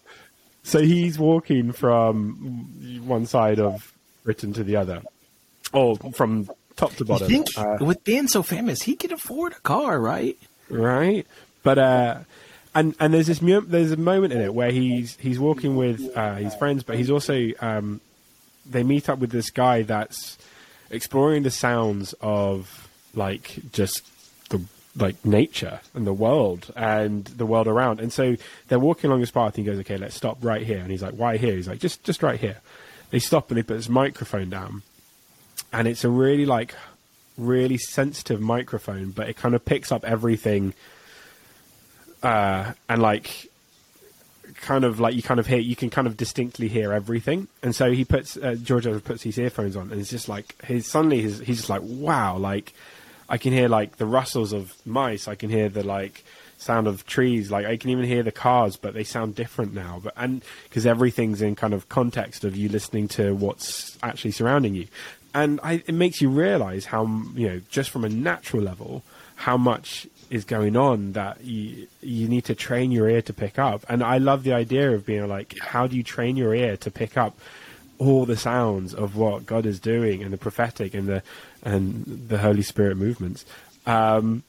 so 0.63 0.79
he's 0.81 1.17
walking 1.17 1.71
from 1.71 3.01
one 3.05 3.25
side 3.25 3.59
of 3.59 3.93
Britain 4.23 4.53
to 4.53 4.63
the 4.63 4.75
other, 4.75 5.01
or 5.73 5.95
from 6.13 6.49
top 6.75 6.93
to 6.95 7.05
I 7.05 7.07
bottom. 7.07 7.27
think 7.27 7.47
Uh, 7.57 7.77
with 7.79 8.03
being 8.03 8.27
so 8.27 8.43
famous, 8.43 8.81
he 8.81 8.95
could 8.95 9.11
afford 9.11 9.53
a 9.53 9.59
car, 9.61 9.99
right? 9.99 10.37
right? 10.69 11.25
But 11.63 11.77
uh, 11.79 12.19
and 12.75 12.95
and 12.99 13.13
there's 13.13 13.27
this 13.27 13.41
mu- 13.41 13.61
there's 13.61 13.91
a 13.91 13.97
moment 13.97 14.33
in 14.33 14.41
it 14.41 14.53
where 14.53 14.71
he's 14.71 15.15
he's 15.17 15.39
walking 15.39 15.75
with 15.77 16.01
uh, 16.15 16.35
his 16.35 16.53
friends, 16.55 16.83
but 16.83 16.97
he's 16.97 17.09
also 17.09 17.49
um, 17.61 18.01
they 18.65 18.83
meet 18.83 19.07
up 19.09 19.19
with 19.19 19.31
this 19.31 19.49
guy 19.49 19.83
that's 19.83 20.37
exploring 20.89 21.43
the 21.43 21.51
sounds 21.51 22.13
of 22.21 22.89
like 23.15 23.59
just 23.71 24.03
like 24.97 25.23
nature 25.25 25.79
and 25.93 26.05
the 26.05 26.13
world 26.13 26.71
and 26.75 27.25
the 27.25 27.45
world 27.45 27.67
around. 27.67 27.99
And 27.99 28.11
so 28.11 28.35
they're 28.67 28.79
walking 28.79 29.09
along 29.09 29.21
this 29.21 29.31
path. 29.31 29.55
And 29.55 29.65
he 29.65 29.71
goes, 29.71 29.79
"Okay, 29.79 29.97
let's 29.97 30.15
stop 30.15 30.37
right 30.41 30.65
here." 30.65 30.79
And 30.79 30.91
he's 30.91 31.01
like, 31.01 31.13
"Why 31.13 31.37
here?" 31.37 31.55
He's 31.55 31.67
like, 31.67 31.79
"Just 31.79 32.03
just 32.03 32.23
right 32.23 32.39
here." 32.39 32.57
They 33.09 33.19
stop 33.19 33.49
and 33.49 33.57
they 33.57 33.63
put 33.63 33.77
this 33.77 33.89
microphone 33.89 34.49
down, 34.49 34.83
and 35.71 35.87
it's 35.87 36.03
a 36.03 36.09
really 36.09 36.45
like 36.45 36.75
really 37.37 37.77
sensitive 37.77 38.41
microphone, 38.41 39.11
but 39.11 39.29
it 39.29 39.37
kind 39.37 39.55
of 39.55 39.63
picks 39.63 39.91
up 39.91 40.03
everything, 40.03 40.73
uh, 42.23 42.73
and 42.89 43.01
like 43.01 43.49
kind 44.55 44.83
of 44.83 44.99
like 44.99 45.15
you 45.15 45.21
kind 45.21 45.39
of 45.39 45.47
hear 45.47 45.59
you 45.59 45.75
can 45.75 45.89
kind 45.89 46.07
of 46.07 46.17
distinctly 46.17 46.67
hear 46.67 46.91
everything. 46.91 47.47
And 47.61 47.75
so 47.75 47.91
he 47.91 48.03
puts 48.03 48.35
uh, 48.37 48.55
George 48.61 48.87
puts 49.03 49.23
his 49.23 49.37
earphones 49.37 49.75
on, 49.75 49.91
and 49.91 50.01
it's 50.01 50.09
just 50.09 50.27
like 50.27 50.61
his 50.63 50.87
suddenly 50.87 51.21
his, 51.21 51.39
he's 51.39 51.57
just 51.57 51.69
like 51.69 51.81
wow, 51.83 52.37
like 52.37 52.73
I 53.29 53.37
can 53.37 53.53
hear 53.53 53.67
like 53.67 53.97
the 53.97 54.05
rustles 54.05 54.53
of 54.53 54.73
mice, 54.85 55.27
I 55.27 55.35
can 55.35 55.49
hear 55.49 55.69
the 55.69 55.83
like 55.83 56.23
sound 56.57 56.87
of 56.87 57.05
trees, 57.05 57.51
like 57.51 57.65
I 57.65 57.77
can 57.77 57.89
even 57.89 58.05
hear 58.05 58.23
the 58.23 58.31
cars, 58.31 58.77
but 58.77 58.93
they 58.93 59.03
sound 59.03 59.35
different 59.35 59.73
now. 59.73 59.99
But 60.03 60.13
and 60.17 60.43
because 60.63 60.85
everything's 60.85 61.41
in 61.41 61.55
kind 61.55 61.73
of 61.73 61.89
context 61.89 62.43
of 62.43 62.55
you 62.55 62.69
listening 62.69 63.07
to 63.09 63.33
what's 63.35 63.97
actually 64.01 64.31
surrounding 64.31 64.75
you, 64.75 64.87
and 65.33 65.59
I, 65.63 65.83
it 65.85 65.93
makes 65.93 66.21
you 66.21 66.29
realize 66.29 66.85
how 66.85 67.05
you 67.35 67.47
know 67.47 67.61
just 67.69 67.89
from 67.89 68.03
a 68.03 68.09
natural 68.09 68.63
level 68.63 69.03
how 69.35 69.55
much 69.55 70.07
is 70.31 70.43
going 70.43 70.75
on 70.75 71.13
that 71.13 71.43
you 71.43 71.87
you 72.01 72.27
need 72.27 72.43
to 72.45 72.55
train 72.55 72.91
your 72.91 73.07
ear 73.07 73.21
to 73.21 73.33
pick 73.33 73.59
up. 73.59 73.85
And 73.87 74.03
I 74.03 74.17
love 74.17 74.43
the 74.43 74.53
idea 74.53 74.91
of 74.91 75.05
being 75.05 75.27
like, 75.27 75.57
how 75.59 75.87
do 75.87 75.95
you 75.95 76.03
train 76.03 76.35
your 76.35 76.55
ear 76.55 76.75
to 76.77 76.91
pick 76.91 77.17
up 77.17 77.37
all 77.99 78.25
the 78.25 78.37
sounds 78.37 78.93
of 78.93 79.15
what 79.15 79.45
God 79.45 79.65
is 79.65 79.79
doing 79.79 80.23
and 80.23 80.33
the 80.33 80.37
prophetic 80.37 80.93
and 80.93 81.07
the 81.07 81.23
and 81.63 82.05
the 82.27 82.37
Holy 82.37 82.61
Spirit 82.61 82.97
movements. 82.97 83.45
Um, 83.85 84.43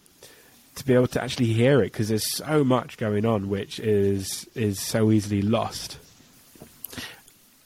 to 0.74 0.84
be 0.84 0.94
able 0.94 1.08
to 1.08 1.22
actually 1.22 1.52
hear 1.52 1.80
it 1.82 1.92
because 1.92 2.08
there's 2.08 2.36
so 2.36 2.62
much 2.62 2.98
going 2.98 3.26
on 3.26 3.48
which 3.48 3.80
is 3.80 4.46
is 4.54 4.80
so 4.80 5.10
easily 5.10 5.42
lost. 5.42 5.98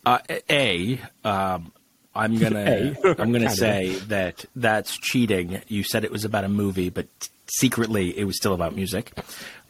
Uh, 0.05 0.19
a, 0.51 0.99
um, 1.25 1.73
I'm 2.15 2.39
gonna 2.39 2.65
A. 3.05 3.21
I'm 3.21 3.33
gonna 3.33 3.51
say 3.51 3.95
that 4.09 4.45
that's 4.57 4.97
cheating. 4.99 5.61
You 5.69 5.85
said 5.85 6.05
it 6.05 6.11
was 6.11 6.25
about 6.25 6.45
a 6.45 6.49
movie, 6.49 6.91
but 6.91 7.07
secretly 7.47 8.17
it 8.19 8.25
was 8.25 8.37
still 8.37 8.55
about 8.55 8.75
music. 8.75 9.13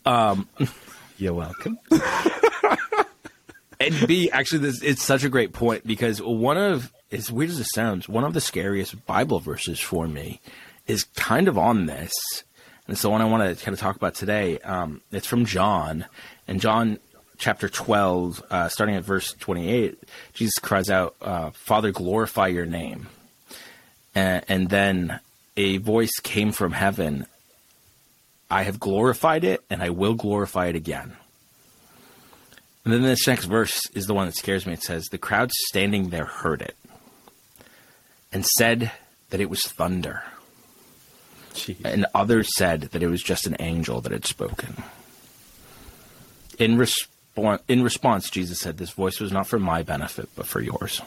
Um, 0.06 0.48
You're 1.18 1.34
welcome. 1.34 1.78
and 3.80 4.06
B, 4.06 4.30
actually, 4.30 4.60
this 4.60 4.82
it's 4.82 5.02
such 5.02 5.24
a 5.24 5.28
great 5.28 5.52
point 5.52 5.86
because 5.86 6.20
one 6.22 6.56
of 6.56 6.92
as 7.12 7.30
weird 7.30 7.50
as 7.50 7.60
it 7.60 7.66
sounds, 7.74 8.08
one 8.08 8.24
of 8.24 8.32
the 8.32 8.40
scariest 8.40 9.06
Bible 9.06 9.38
verses 9.38 9.78
for 9.78 10.08
me 10.08 10.40
is 10.86 11.04
kind 11.04 11.48
of 11.48 11.58
on 11.58 11.86
this, 11.86 12.12
and 12.86 12.94
it's 12.94 13.02
the 13.02 13.10
one 13.10 13.20
I 13.20 13.26
want 13.26 13.58
to 13.58 13.64
kind 13.64 13.74
of 13.74 13.80
talk 13.80 13.96
about 13.96 14.14
today. 14.14 14.58
Um, 14.58 15.02
it's 15.12 15.26
from 15.26 15.44
John, 15.44 16.06
and 16.48 16.60
John 16.60 16.98
chapter 17.38 17.68
12, 17.68 18.42
uh, 18.50 18.68
starting 18.68 18.96
at 18.96 19.04
verse 19.04 19.34
28, 19.34 19.98
Jesus 20.32 20.58
cries 20.58 20.90
out, 20.90 21.14
uh, 21.20 21.50
Father, 21.50 21.92
glorify 21.92 22.48
your 22.48 22.66
name. 22.66 23.08
And, 24.14 24.44
and 24.48 24.68
then 24.68 25.20
a 25.56 25.78
voice 25.78 26.12
came 26.22 26.52
from 26.52 26.72
heaven 26.72 27.26
I 28.52 28.64
have 28.64 28.78
glorified 28.78 29.44
it, 29.44 29.62
and 29.70 29.82
I 29.82 29.88
will 29.88 30.12
glorify 30.12 30.66
it 30.66 30.76
again. 30.76 31.16
And 32.84 32.92
then 32.92 33.00
this 33.00 33.26
next 33.26 33.46
verse 33.46 33.80
is 33.94 34.06
the 34.06 34.12
one 34.12 34.26
that 34.26 34.36
scares 34.36 34.66
me. 34.66 34.74
It 34.74 34.82
says, 34.82 35.06
The 35.06 35.16
crowd 35.16 35.50
standing 35.70 36.10
there 36.10 36.26
heard 36.26 36.60
it 36.60 36.76
and 38.32 38.44
said 38.46 38.90
that 39.30 39.40
it 39.40 39.50
was 39.50 39.60
thunder. 39.62 40.22
Jeez. 41.54 41.76
And 41.84 42.06
others 42.14 42.48
said 42.56 42.82
that 42.92 43.02
it 43.02 43.08
was 43.08 43.22
just 43.22 43.46
an 43.46 43.56
angel 43.60 44.00
that 44.00 44.12
had 44.12 44.24
spoken. 44.26 44.82
In, 46.58 46.76
respo- 46.76 47.60
in 47.68 47.82
response, 47.82 48.30
Jesus 48.30 48.60
said, 48.60 48.78
This 48.78 48.90
voice 48.90 49.20
was 49.20 49.32
not 49.32 49.46
for 49.46 49.58
my 49.58 49.82
benefit, 49.82 50.28
but 50.34 50.46
for 50.46 50.60
yours. 50.60 51.00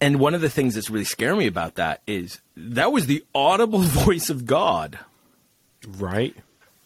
And 0.00 0.18
one 0.18 0.34
of 0.34 0.40
the 0.40 0.50
things 0.50 0.74
that's 0.74 0.90
really 0.90 1.04
scaring 1.04 1.38
me 1.38 1.46
about 1.46 1.76
that 1.76 2.02
is 2.06 2.40
that 2.56 2.90
was 2.92 3.06
the 3.06 3.24
audible 3.34 3.78
voice 3.80 4.30
of 4.30 4.46
God, 4.46 4.98
Right? 5.86 6.34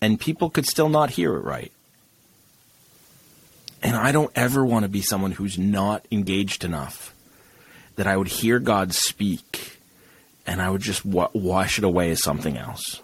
and 0.02 0.20
people 0.20 0.50
could 0.50 0.66
still 0.66 0.88
not 0.90 1.10
hear 1.10 1.34
it 1.36 1.44
right. 1.44 1.72
And 3.82 3.96
I 3.96 4.12
don't 4.12 4.32
ever 4.34 4.64
want 4.64 4.82
to 4.84 4.88
be 4.88 5.00
someone 5.02 5.32
who's 5.32 5.58
not 5.58 6.06
engaged 6.10 6.64
enough 6.64 7.13
that 7.96 8.06
I 8.06 8.16
would 8.16 8.28
hear 8.28 8.58
God 8.58 8.92
speak 8.94 9.78
and 10.46 10.60
I 10.60 10.68
would 10.70 10.82
just 10.82 11.04
wa- 11.04 11.30
wash 11.32 11.78
it 11.78 11.84
away 11.84 12.10
as 12.10 12.22
something 12.22 12.56
else. 12.56 13.00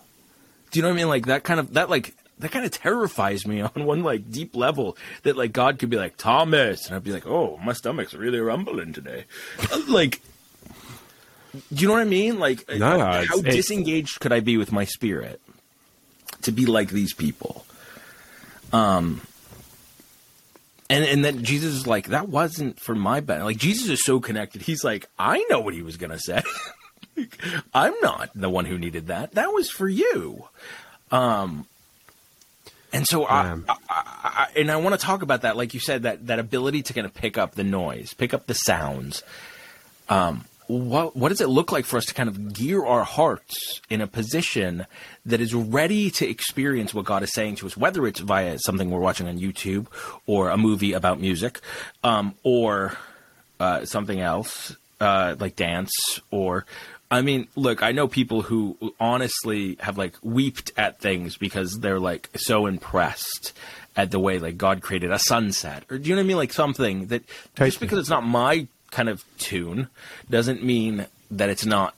Do 0.71 0.79
you 0.79 0.83
know 0.83 0.89
what 0.89 0.95
I 0.95 0.97
mean? 0.99 1.09
Like 1.09 1.27
that 1.27 1.43
kind 1.45 1.59
of 1.61 1.75
that 1.75 1.89
like 1.91 2.15
that 2.39 2.53
kind 2.53 2.65
of 2.65 2.71
terrifies 2.73 3.47
me 3.47 3.61
on 3.63 3.71
one 3.85 4.03
like 4.03 4.31
deep 4.31 4.55
level 4.57 4.97
that 5.23 5.37
like 5.37 5.53
God 5.53 5.79
could 5.79 5.91
be 5.91 5.97
like 5.97 6.17
Thomas 6.17 6.87
and 6.87 6.95
I'd 6.97 7.05
be 7.05 7.13
like, 7.13 7.27
"Oh, 7.27 7.59
my 7.65 7.73
stomach's 7.73 8.15
really 8.15 8.41
rumbling 8.41 8.93
today." 8.93 9.25
like 9.89 10.21
do 11.53 11.83
you 11.83 11.89
know 11.89 11.95
what 11.95 12.03
I 12.03 12.05
mean? 12.05 12.39
Like 12.39 12.69
No, 12.69 12.95
it's- 12.95 13.27
how 13.29 13.39
it's- 13.41 13.55
disengaged 13.55 14.21
could 14.21 14.33
I 14.33 14.39
be 14.41 14.57
with 14.57 14.71
my 14.71 14.85
spirit 14.85 15.41
to 16.43 16.53
be 16.53 16.67
like 16.67 16.91
these 16.91 17.13
people? 17.15 17.65
Um 18.73 19.21
and 20.91 21.05
and 21.05 21.25
then 21.25 21.45
Jesus 21.45 21.73
is 21.75 21.87
like, 21.87 22.09
that 22.09 22.29
wasn't 22.29 22.81
for 22.81 22.97
my 22.97 23.21
benefit. 23.21 23.45
Like 23.45 23.57
Jesus 23.57 23.89
is 23.89 24.05
so 24.05 24.19
connected. 24.19 24.61
He's 24.61 24.83
like, 24.83 25.09
I 25.19 25.47
know 25.49 25.61
what 25.61 25.73
he 25.73 25.83
was 25.83 25.97
gonna 25.97 26.19
say. 26.19 26.43
I'm 27.73 27.95
not 28.03 28.31
the 28.35 28.51
one 28.51 28.65
who 28.65 28.77
needed 28.77 29.07
that. 29.07 29.33
That 29.33 29.53
was 29.53 29.71
for 29.71 29.89
you. 29.89 30.49
Um, 31.13 31.67
and 32.93 33.07
so 33.07 33.25
I, 33.25 33.53
I, 33.53 33.57
I, 33.69 33.77
I 33.89 34.47
and 34.57 34.71
I 34.71 34.77
want 34.77 34.99
to 34.99 35.07
talk 35.07 35.23
about 35.23 35.43
that, 35.43 35.57
like 35.57 35.75
you 35.75 35.81
said, 35.81 36.03
that 36.03 36.27
that 36.27 36.41
ability 36.41 36.83
to 36.83 36.93
kind 36.93 37.07
of 37.07 37.15
pick 37.15 37.39
up 37.39 37.55
the 37.55 37.65
noise, 37.65 38.13
pick 38.13 38.35
up 38.35 38.49
the 38.49 38.55
sounds. 38.55 39.23
Um, 40.09 40.45
what 40.71 41.17
what 41.17 41.31
does 41.31 41.41
it 41.41 41.49
look 41.49 41.73
like 41.73 41.85
for 41.85 41.97
us 41.97 42.07
to 42.07 42.15
kind 42.15 42.29
of 42.29 42.53
gear 42.53 42.85
our 42.85 43.05
hearts 43.05 43.81
in 43.91 44.01
a 44.01 44.07
position 44.07 44.87
that 45.27 45.41
is 45.41 45.55
ready 45.55 46.11
to 46.13 46.29
experience 46.29 46.95
what 46.95 47.05
God 47.05 47.23
is 47.23 47.33
saying 47.33 47.57
to 47.57 47.67
us, 47.67 47.77
whether 47.77 48.07
it's 48.07 48.21
via 48.21 48.59
something 48.59 48.91
we're 48.91 49.01
watching 49.01 49.29
on 49.29 49.39
YouTube 49.39 49.87
or 50.27 50.51
a 50.51 50.57
movie 50.57 50.93
about 50.93 51.21
music, 51.21 51.61
um, 52.05 52.35
or 52.43 52.97
uh, 53.59 53.85
something 53.85 54.21
else 54.21 54.77
uh, 55.01 55.35
like 55.39 55.57
dance 55.57 56.21
or 56.31 56.67
I 57.13 57.23
mean, 57.23 57.49
look, 57.57 57.83
I 57.83 57.91
know 57.91 58.07
people 58.07 58.43
who 58.43 58.95
honestly 59.01 59.77
have 59.81 59.99
like 59.99 60.15
weeped 60.23 60.71
at 60.77 61.01
things 61.01 61.37
because 61.37 61.81
they're 61.81 61.99
like 61.99 62.31
so 62.37 62.67
impressed 62.67 63.53
at 63.97 64.13
the 64.13 64.21
way 64.21 64.39
like 64.39 64.57
God 64.57 64.81
created 64.81 65.11
a 65.11 65.19
sunset, 65.19 65.85
or 65.91 65.99
do 65.99 66.09
you 66.09 66.15
know 66.15 66.21
what 66.21 66.27
I 66.27 66.29
mean? 66.29 66.37
Like 66.37 66.53
something 66.53 67.07
that 67.07 67.25
just 67.57 67.81
because 67.81 67.99
it's 67.99 68.09
not 68.09 68.25
my 68.25 68.69
kind 68.91 69.09
of 69.09 69.25
tune 69.39 69.89
doesn't 70.29 70.63
mean 70.63 71.07
that 71.31 71.49
it's 71.49 71.65
not 71.65 71.95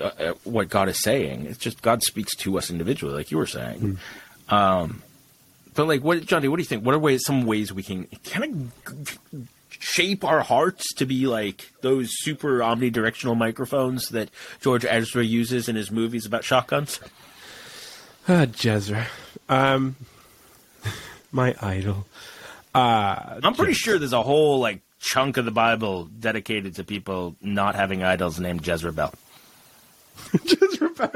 uh, 0.00 0.04
uh, 0.04 0.32
what 0.44 0.68
God 0.68 0.88
is 0.88 1.00
saying. 1.00 1.46
It's 1.46 1.58
just 1.58 1.82
God 1.82 2.02
speaks 2.02 2.34
to 2.36 2.58
us 2.58 2.70
individually, 2.70 3.14
like 3.14 3.30
you 3.30 3.38
were 3.38 3.46
saying. 3.46 3.98
Um, 4.48 5.02
but 5.74 5.86
like, 5.86 6.02
what, 6.02 6.24
John 6.24 6.42
D, 6.42 6.48
what 6.48 6.56
do 6.56 6.62
you 6.62 6.68
think? 6.68 6.84
What 6.84 6.94
are 6.94 6.98
ways, 6.98 7.24
some 7.24 7.46
ways 7.46 7.72
we 7.72 7.82
can 7.82 8.06
kind 8.24 8.72
of 8.86 9.48
shape 9.68 10.24
our 10.24 10.40
hearts 10.40 10.94
to 10.94 11.06
be 11.06 11.26
like 11.26 11.70
those 11.80 12.08
super 12.10 12.58
omnidirectional 12.58 13.36
microphones 13.36 14.08
that 14.10 14.30
George 14.60 14.84
Ezra 14.84 15.24
uses 15.24 15.68
in 15.68 15.76
his 15.76 15.90
movies 15.90 16.26
about 16.26 16.44
shotguns? 16.44 17.00
Ah, 18.28 18.46
Jezra. 18.46 19.06
Um, 19.48 19.96
my 21.32 21.54
idol. 21.60 22.06
Uh, 22.74 23.40
I'm 23.42 23.54
pretty 23.54 23.74
sure 23.74 23.98
there's 23.98 24.12
a 24.12 24.22
whole 24.22 24.60
like 24.60 24.80
chunk 25.02 25.36
of 25.36 25.44
the 25.44 25.50
Bible 25.50 26.04
dedicated 26.20 26.76
to 26.76 26.84
people 26.84 27.34
not 27.42 27.74
having 27.74 28.02
idols 28.04 28.38
named 28.40 28.64
Jezebel. 28.66 29.12
Jezebel. 30.44 31.10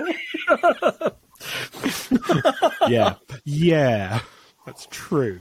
yeah, 2.89 3.15
yeah, 3.45 4.21
that's 4.67 4.87
true. 4.91 5.41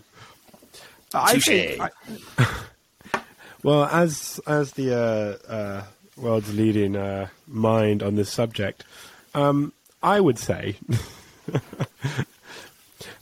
I 1.14 1.40
think, 1.40 1.82
I- 1.82 1.90
well, 3.64 3.86
as 3.86 4.40
as 4.46 4.74
the 4.74 4.94
uh, 4.94 5.52
uh, 5.52 5.84
world's 6.16 6.54
leading 6.54 6.96
uh, 6.96 7.28
mind 7.48 8.04
on 8.04 8.16
this 8.16 8.30
subject, 8.32 8.84
um, 9.34 9.74
I 10.04 10.20
would 10.20 10.38
say, 10.38 10.76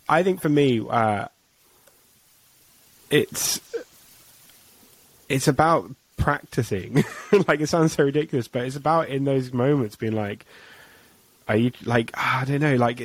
I 0.10 0.24
think 0.24 0.42
for 0.42 0.50
me, 0.50 0.82
uh, 0.90 1.28
it's 3.10 3.62
it's 5.30 5.48
about 5.48 5.90
practicing. 6.18 7.04
like 7.48 7.60
it 7.60 7.68
sounds 7.68 7.94
so 7.94 8.04
ridiculous, 8.04 8.48
but 8.48 8.66
it's 8.66 8.76
about 8.76 9.10
in 9.10 9.26
those 9.26 9.54
moments 9.54 9.96
being 9.96 10.14
like, 10.14 10.46
are 11.48 11.58
you 11.58 11.72
like 11.84 12.12
ah, 12.16 12.42
I 12.42 12.46
don't 12.46 12.62
know, 12.62 12.76
like 12.76 13.02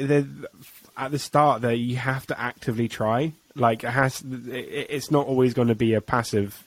at 0.98 1.10
the 1.10 1.18
start 1.18 1.62
there 1.62 1.72
you 1.72 1.96
have 1.96 2.26
to 2.26 2.40
actively 2.40 2.88
try. 2.88 3.32
Like 3.54 3.84
it 3.84 3.90
has, 3.90 4.22
it, 4.22 4.86
it's 4.90 5.10
not 5.10 5.26
always 5.26 5.54
going 5.54 5.68
to 5.68 5.74
be 5.74 5.94
a 5.94 6.00
passive 6.00 6.64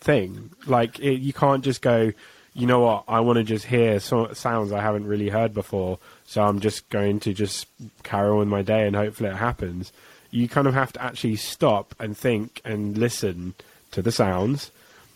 thing. 0.00 0.50
Like 0.66 0.98
it, 0.98 1.20
you 1.20 1.32
can't 1.32 1.64
just 1.64 1.82
go, 1.82 2.12
you 2.54 2.66
know 2.66 2.80
what, 2.80 3.04
I 3.08 3.20
want 3.20 3.36
to 3.36 3.44
just 3.44 3.66
hear 3.66 4.00
so, 4.00 4.32
sounds 4.32 4.72
I 4.72 4.80
haven't 4.80 5.06
really 5.06 5.28
heard 5.28 5.54
before, 5.54 5.98
so 6.24 6.42
I'm 6.42 6.60
just 6.60 6.88
going 6.90 7.20
to 7.20 7.32
just 7.32 7.66
carry 8.02 8.30
on 8.30 8.48
my 8.48 8.62
day 8.62 8.86
and 8.86 8.96
hopefully 8.96 9.30
it 9.30 9.36
happens. 9.36 9.92
You 10.30 10.48
kind 10.48 10.66
of 10.66 10.74
have 10.74 10.92
to 10.94 11.02
actually 11.02 11.36
stop 11.36 11.94
and 11.98 12.16
think 12.16 12.60
and 12.64 12.96
listen 12.96 13.54
to 13.92 14.02
the 14.02 14.12
sounds. 14.12 14.70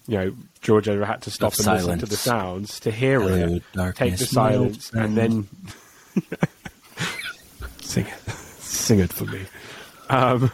You 0.06 0.18
know, 0.18 0.34
George 0.60 0.88
ever 0.88 1.04
had 1.04 1.22
to 1.22 1.30
stop 1.30 1.58
Of 1.58 1.66
and 1.66 1.76
listen 1.76 1.98
to 2.00 2.06
the 2.06 2.16
sounds 2.16 2.78
to 2.80 2.90
hear 2.90 3.20
Hello, 3.20 3.56
it, 3.56 3.94
take 3.94 4.16
the 4.18 4.26
silence, 4.26 4.92
and 4.92 5.16
then 5.16 5.48
sing 7.80 8.06
it, 8.06 8.30
sing 8.60 9.00
it 9.00 9.12
for 9.12 9.24
me. 9.24 9.40
Um, 10.10 10.52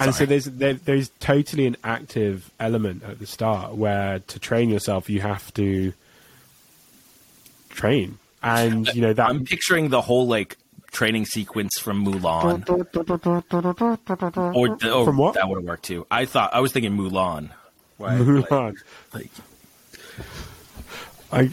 and 0.00 0.14
so 0.14 0.24
there's 0.24 0.46
there, 0.46 0.74
there's 0.74 1.10
totally 1.20 1.66
an 1.66 1.76
active 1.84 2.50
element 2.58 3.02
at 3.02 3.18
the 3.18 3.26
start 3.26 3.74
where 3.74 4.20
to 4.20 4.38
train 4.38 4.70
yourself 4.70 5.10
you 5.10 5.20
have 5.20 5.52
to 5.54 5.92
train, 7.68 8.18
and 8.42 8.88
you 8.94 9.02
know 9.02 9.12
that 9.12 9.28
I'm 9.28 9.44
picturing 9.44 9.90
the 9.90 10.00
whole 10.00 10.26
like 10.26 10.56
training 10.90 11.26
sequence 11.26 11.78
from 11.78 12.04
Mulan. 12.04 12.68
Or, 14.54 14.90
or 14.90 15.04
From 15.04 15.16
what? 15.16 15.34
That 15.34 15.48
would 15.48 15.56
have 15.56 15.64
worked 15.64 15.84
too. 15.84 16.06
I 16.10 16.24
thought 16.24 16.54
I 16.54 16.60
was 16.60 16.72
thinking 16.72 16.96
Mulan. 16.96 17.50
Right? 17.98 18.18
Mulan. 18.18 18.76
Like, 19.12 19.30
I, 21.32 21.50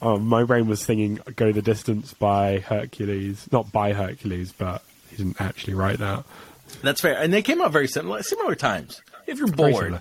oh, 0.00 0.18
my 0.18 0.44
brain 0.44 0.66
was 0.68 0.80
singing 0.80 1.20
"Go 1.34 1.52
the 1.52 1.62
Distance" 1.62 2.14
by 2.14 2.60
Hercules, 2.60 3.48
not 3.50 3.72
by 3.72 3.92
Hercules, 3.92 4.52
but 4.52 4.82
he 5.10 5.16
didn't 5.16 5.40
actually 5.40 5.74
write 5.74 5.98
that. 5.98 6.24
that's 6.82 7.00
fair. 7.00 7.16
And 7.18 7.32
they 7.32 7.42
came 7.42 7.60
out 7.60 7.72
very 7.72 7.88
similar 7.88 8.22
similar 8.22 8.54
times. 8.54 9.00
If 9.26 9.38
you're 9.38 9.48
bored. 9.48 10.00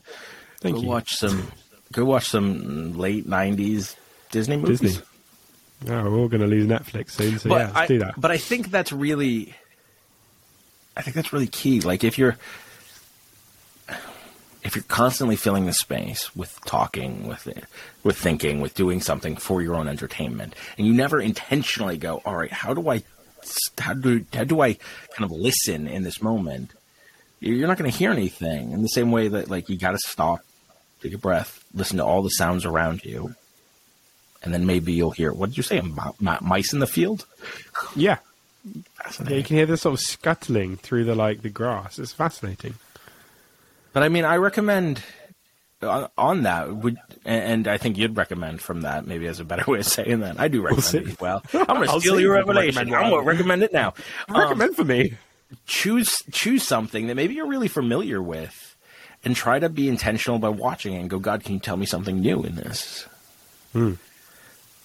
Thank 0.59 0.75
go 0.75 0.81
you. 0.81 0.87
watch 0.87 1.15
some 1.15 1.51
go 1.91 2.05
watch 2.05 2.27
some 2.27 2.97
late 2.97 3.27
'90s 3.27 3.95
Disney 4.31 4.57
movies. 4.57 4.79
Disney. 4.79 5.03
We're 5.85 6.17
all 6.17 6.27
going 6.27 6.41
to 6.41 6.47
lose 6.47 6.67
Netflix 6.67 7.11
soon, 7.11 7.39
so 7.39 7.49
but 7.49 7.55
yeah, 7.55 7.65
let's 7.65 7.77
I, 7.77 7.87
do 7.87 7.99
that. 7.99 8.19
But 8.19 8.31
I 8.31 8.37
think 8.37 8.71
that's 8.71 8.91
really, 8.91 9.53
I 10.97 11.01
think 11.01 11.15
that's 11.15 11.31
really 11.31 11.47
key. 11.47 11.81
Like 11.81 12.03
if 12.03 12.17
you're, 12.17 12.37
if 14.63 14.75
you're 14.75 14.83
constantly 14.87 15.35
filling 15.35 15.67
the 15.67 15.73
space 15.73 16.35
with 16.35 16.59
talking, 16.65 17.27
with 17.27 17.47
with 18.03 18.17
thinking, 18.17 18.61
with 18.61 18.73
doing 18.73 18.99
something 18.99 19.35
for 19.35 19.61
your 19.61 19.75
own 19.75 19.87
entertainment, 19.87 20.55
and 20.77 20.87
you 20.87 20.93
never 20.93 21.21
intentionally 21.21 21.97
go, 21.97 22.21
all 22.25 22.35
right, 22.35 22.51
how 22.51 22.73
do 22.73 22.89
I, 22.89 23.03
how 23.77 23.93
do 23.93 24.25
how 24.33 24.43
do 24.43 24.61
I 24.61 24.73
kind 24.73 25.23
of 25.23 25.31
listen 25.31 25.87
in 25.87 26.03
this 26.03 26.21
moment? 26.21 26.71
You're 27.39 27.67
not 27.67 27.77
going 27.77 27.91
to 27.91 27.95
hear 27.95 28.11
anything. 28.11 28.71
In 28.71 28.81
the 28.81 28.87
same 28.87 29.11
way 29.11 29.27
that 29.27 29.51
like 29.51 29.69
you 29.69 29.77
got 29.77 29.91
to 29.91 29.99
stop, 29.99 30.39
take 31.01 31.13
a 31.13 31.17
breath, 31.19 31.63
listen 31.75 31.97
to 31.97 32.05
all 32.05 32.23
the 32.23 32.29
sounds 32.29 32.65
around 32.65 33.05
you. 33.05 33.35
And 34.45 34.53
then 34.53 34.65
maybe 34.65 34.93
you'll 34.93 35.11
hear. 35.11 35.33
What 35.33 35.49
did 35.49 35.57
you 35.57 35.63
say? 35.63 35.79
M- 35.79 35.99
m- 36.25 36.37
mice 36.41 36.71
in 36.71 36.79
the 36.79 36.87
field? 36.87 37.25
Yeah, 37.95 38.19
Yeah, 39.27 39.35
you 39.35 39.43
can 39.43 39.57
hear 39.57 39.65
the 39.65 39.75
sort 39.77 39.93
of 39.93 39.99
scuttling 39.99 40.77
through 40.77 41.03
the 41.05 41.15
like 41.15 41.41
the 41.41 41.49
grass. 41.49 41.99
It's 41.99 42.13
fascinating. 42.13 42.75
But 43.93 44.03
I 44.03 44.09
mean, 44.09 44.23
I 44.25 44.37
recommend 44.37 45.03
on, 45.81 46.09
on 46.17 46.43
that 46.43 46.73
would, 46.75 46.97
and 47.25 47.67
I 47.67 47.77
think 47.77 47.97
you'd 47.97 48.15
recommend 48.17 48.61
from 48.61 48.81
that 48.81 49.05
maybe 49.07 49.27
as 49.27 49.39
a 49.39 49.43
better 49.45 49.63
way 49.71 49.79
of 49.79 49.85
saying 49.85 50.19
that. 50.21 50.39
I 50.39 50.47
do 50.47 50.61
recommend 50.61 51.07
it 51.09 51.19
well. 51.21 51.41
I'm 51.53 51.65
going 51.65 51.83
to 51.87 51.91
I'll 51.93 51.99
steal 51.99 52.19
your 52.19 52.35
if 52.37 52.43
I 52.43 52.45
can 52.45 52.55
revelation. 52.55 52.75
recommend 52.91 53.05
I'm 53.05 53.11
gonna 53.11 53.23
recommend 53.23 53.63
it 53.63 53.73
now. 53.73 53.93
Um, 54.29 54.41
Recommend 54.41 54.75
for 54.75 54.83
me. 54.83 55.13
choose 55.67 56.23
choose 56.31 56.63
something 56.63 57.07
that 57.07 57.15
maybe 57.15 57.35
you're 57.35 57.47
really 57.47 57.67
familiar 57.67 58.21
with, 58.21 58.75
and 59.23 59.35
try 59.35 59.59
to 59.59 59.69
be 59.69 59.87
intentional 59.89 60.39
by 60.39 60.49
watching 60.49 60.93
it 60.93 60.99
and 61.01 61.09
go, 61.09 61.19
God, 61.19 61.43
can 61.43 61.53
you 61.53 61.59
tell 61.59 61.77
me 61.77 61.85
something 61.85 62.19
new 62.19 62.43
in 62.43 62.55
this? 62.55 63.05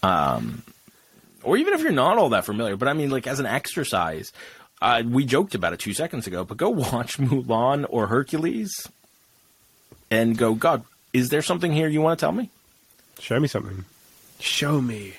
Um, 0.03 0.63
or 1.43 1.57
even 1.57 1.75
if 1.75 1.81
you're 1.83 1.93
not 1.93 2.19
all 2.19 2.31
that 2.31 2.45
familiar, 2.45 2.77
but 2.77 2.89
I 2.89 2.93
mean, 2.93 3.11
like 3.11 3.27
as 3.27 3.41
an 3.41 3.47
exercise, 3.47 4.33
uh, 4.83 5.03
we 5.07 5.25
joked 5.25 5.55
about 5.55 5.73
it 5.73 5.79
two 5.81 5.93
seconds 5.95 6.27
ago, 6.27 6.45
but 6.45 6.57
go 6.57 6.69
watch 6.71 7.19
Mulan 7.19 7.87
or 7.89 8.07
Hercules, 8.07 8.89
and 10.11 10.37
go, 10.37 10.55
God, 10.55 10.85
is 11.13 11.29
there 11.29 11.43
something 11.43 11.73
here 11.73 11.89
you 11.89 12.01
want 12.01 12.19
to 12.19 12.25
tell 12.25 12.33
me? 12.33 12.51
Show 13.19 13.39
me 13.39 13.49
something. 13.49 13.85
Show 14.39 14.81
me. 14.81 15.15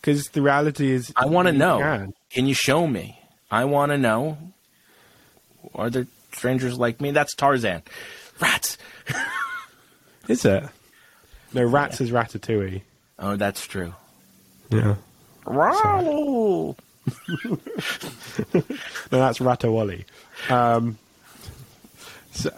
Because 0.00 0.28
the 0.28 0.42
reality 0.42 0.90
is, 0.90 1.12
I 1.16 1.26
want 1.26 1.46
to 1.46 1.52
know. 1.52 1.78
can. 1.78 2.14
Can 2.30 2.46
you 2.46 2.54
show 2.54 2.86
me? 2.86 3.18
I 3.50 3.64
want 3.64 3.92
to 3.92 3.98
know. 3.98 4.36
Are 5.74 5.88
there 5.88 6.06
strangers 6.32 6.78
like 6.78 7.00
me? 7.00 7.10
That's 7.12 7.34
Tarzan. 7.34 7.82
Rats. 8.40 8.76
Is 10.28 10.44
it? 10.44 10.64
No, 11.52 11.62
rats 11.64 12.00
is 12.00 12.10
ratatouille. 12.10 12.82
Oh, 13.18 13.36
that's 13.36 13.66
true. 13.66 13.94
Yeah. 14.74 14.94
Wow. 15.46 16.76
No, 19.12 19.18
that's 19.20 19.38
Ratawally. 19.38 20.04
Um, 20.50 20.98
so, 22.32 22.50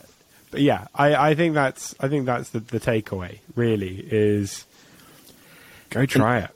but 0.51 0.63
yeah, 0.63 0.87
I, 0.95 1.31
I 1.31 1.35
think 1.35 1.55
that's 1.55 1.95
I 2.01 2.09
think 2.09 2.25
that's 2.25 2.51
the, 2.51 2.61
the 2.61 2.81
takeaway. 2.81 3.41
Really 3.55 4.07
is 4.11 4.65
go 5.91 6.07
try 6.07 6.39
it. 6.39 6.51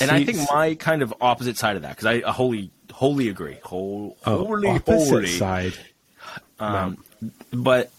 And 0.00 0.10
I 0.10 0.24
think 0.24 0.38
my 0.52 0.74
kind 0.74 1.00
of 1.00 1.14
opposite 1.20 1.56
side 1.56 1.76
of 1.76 1.82
that, 1.82 1.96
because 1.96 2.04
I 2.06 2.18
uh, 2.20 2.32
wholly, 2.32 2.70
wholly 2.92 3.28
agree. 3.28 3.56
Whole, 3.64 4.18
oh, 4.26 4.44
wholly, 4.44 4.68
opposite 4.68 5.08
wholly. 5.08 5.26
side. 5.26 5.72
Um, 6.58 7.02
but 7.50 7.90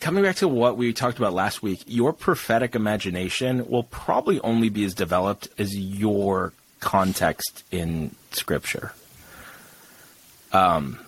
coming 0.00 0.24
back 0.24 0.36
to 0.36 0.48
what 0.48 0.76
we 0.76 0.92
talked 0.92 1.18
about 1.18 1.32
last 1.32 1.62
week, 1.62 1.82
your 1.86 2.12
prophetic 2.12 2.74
imagination 2.74 3.68
will 3.68 3.82
probably 3.82 4.40
only 4.40 4.68
be 4.68 4.84
as 4.84 4.94
developed 4.94 5.48
as 5.58 5.76
your 5.76 6.52
context 6.80 7.64
in 7.70 8.14
Scripture. 8.30 8.92
Um, 10.52 10.98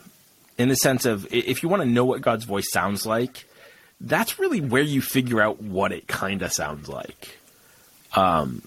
in 0.58 0.68
the 0.68 0.76
sense 0.76 1.04
of 1.04 1.32
if 1.32 1.62
you 1.62 1.68
want 1.68 1.82
to 1.82 1.88
know 1.88 2.04
what 2.04 2.20
God's 2.20 2.44
voice 2.44 2.70
sounds 2.72 3.06
like, 3.06 3.46
that's 4.00 4.38
really 4.38 4.60
where 4.60 4.82
you 4.82 5.00
figure 5.00 5.40
out 5.40 5.62
what 5.62 5.92
it 5.92 6.06
kind 6.06 6.42
of 6.42 6.52
sounds 6.52 6.88
like. 6.88 7.38
Um, 8.14 8.62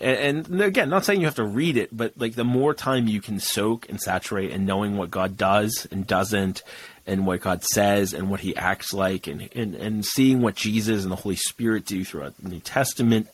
and, 0.00 0.48
and 0.48 0.62
again, 0.62 0.88
not 0.90 1.04
saying 1.04 1.20
you 1.20 1.26
have 1.26 1.36
to 1.36 1.44
read 1.44 1.76
it, 1.76 1.96
but 1.96 2.18
like 2.18 2.34
the 2.34 2.44
more 2.44 2.74
time 2.74 3.06
you 3.06 3.20
can 3.20 3.38
soak 3.38 3.88
and 3.88 4.00
saturate 4.00 4.50
and 4.50 4.66
knowing 4.66 4.96
what 4.96 5.10
God 5.10 5.36
does 5.36 5.86
and 5.90 6.06
doesn't, 6.06 6.62
and 7.06 7.26
what 7.26 7.40
God 7.40 7.64
says 7.64 8.14
and 8.14 8.30
what 8.30 8.40
He 8.40 8.54
acts 8.56 8.92
like, 8.92 9.26
and 9.26 9.48
and, 9.54 9.74
and 9.74 10.04
seeing 10.04 10.42
what 10.42 10.54
Jesus 10.54 11.02
and 11.02 11.12
the 11.12 11.16
Holy 11.16 11.36
Spirit 11.36 11.84
do 11.86 12.04
throughout 12.04 12.34
the 12.40 12.48
New 12.48 12.60
Testament, 12.60 13.28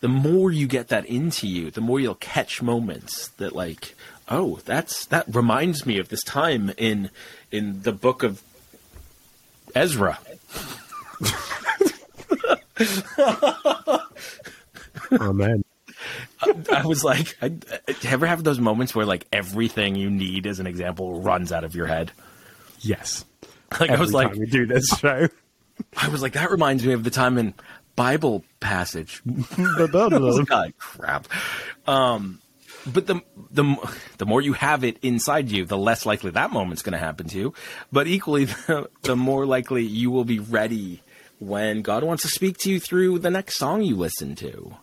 the 0.00 0.08
more 0.08 0.50
you 0.50 0.66
get 0.66 0.88
that 0.88 1.06
into 1.06 1.46
you, 1.46 1.70
the 1.70 1.80
more 1.80 2.00
you'll 2.00 2.14
catch 2.16 2.60
moments 2.60 3.28
that 3.38 3.54
like, 3.54 3.94
oh, 4.28 4.60
that's 4.64 5.06
that 5.06 5.24
reminds 5.34 5.86
me 5.86 5.98
of 5.98 6.08
this 6.08 6.22
time 6.22 6.72
in 6.76 7.10
in 7.50 7.82
the 7.82 7.92
book 7.92 8.22
of 8.22 8.42
Ezra. 9.74 10.18
Amen. 15.20 15.63
I 16.72 16.86
was 16.86 17.04
like, 17.04 17.36
I, 17.42 17.52
I- 17.88 17.94
ever 18.08 18.26
have 18.26 18.44
those 18.44 18.58
moments 18.60 18.94
where 18.94 19.06
like 19.06 19.26
everything 19.32 19.94
you 19.96 20.10
need 20.10 20.46
as 20.46 20.60
an 20.60 20.66
example 20.66 21.20
runs 21.20 21.52
out 21.52 21.64
of 21.64 21.74
your 21.74 21.86
head? 21.86 22.12
Yes. 22.80 23.24
Like 23.80 23.90
I 23.90 23.98
was 23.98 24.14
Every 24.14 24.26
like, 24.26 24.34
we 24.34 24.46
do 24.46 24.66
this 24.66 24.86
show. 24.88 25.28
I 25.96 26.08
was 26.08 26.22
like, 26.22 26.34
that 26.34 26.50
reminds 26.50 26.84
me 26.86 26.92
of 26.92 27.02
the 27.02 27.10
time 27.10 27.38
in 27.38 27.54
Bible 27.96 28.44
passage. 28.60 29.22
God, 30.44 30.74
crap. 30.78 31.26
Um, 31.86 32.40
but 32.86 33.06
the 33.06 33.20
the 33.50 33.76
the 34.18 34.26
more 34.26 34.40
you 34.42 34.52
have 34.52 34.84
it 34.84 34.98
inside 35.02 35.50
you, 35.50 35.64
the 35.64 35.78
less 35.78 36.04
likely 36.04 36.30
that 36.32 36.50
moment's 36.52 36.82
going 36.82 36.92
to 36.92 36.98
happen 36.98 37.26
to 37.28 37.38
you. 37.38 37.54
But 37.90 38.06
equally, 38.06 38.44
the, 38.66 38.88
the 39.02 39.16
more 39.16 39.46
likely 39.46 39.82
you 39.84 40.10
will 40.10 40.24
be 40.24 40.38
ready 40.38 41.02
when 41.38 41.82
God 41.82 42.04
wants 42.04 42.22
to 42.22 42.28
speak 42.28 42.58
to 42.58 42.70
you 42.70 42.78
through 42.78 43.18
the 43.20 43.30
next 43.30 43.56
song 43.58 43.82
you 43.82 43.96
listen 43.96 44.34
to. 44.36 44.76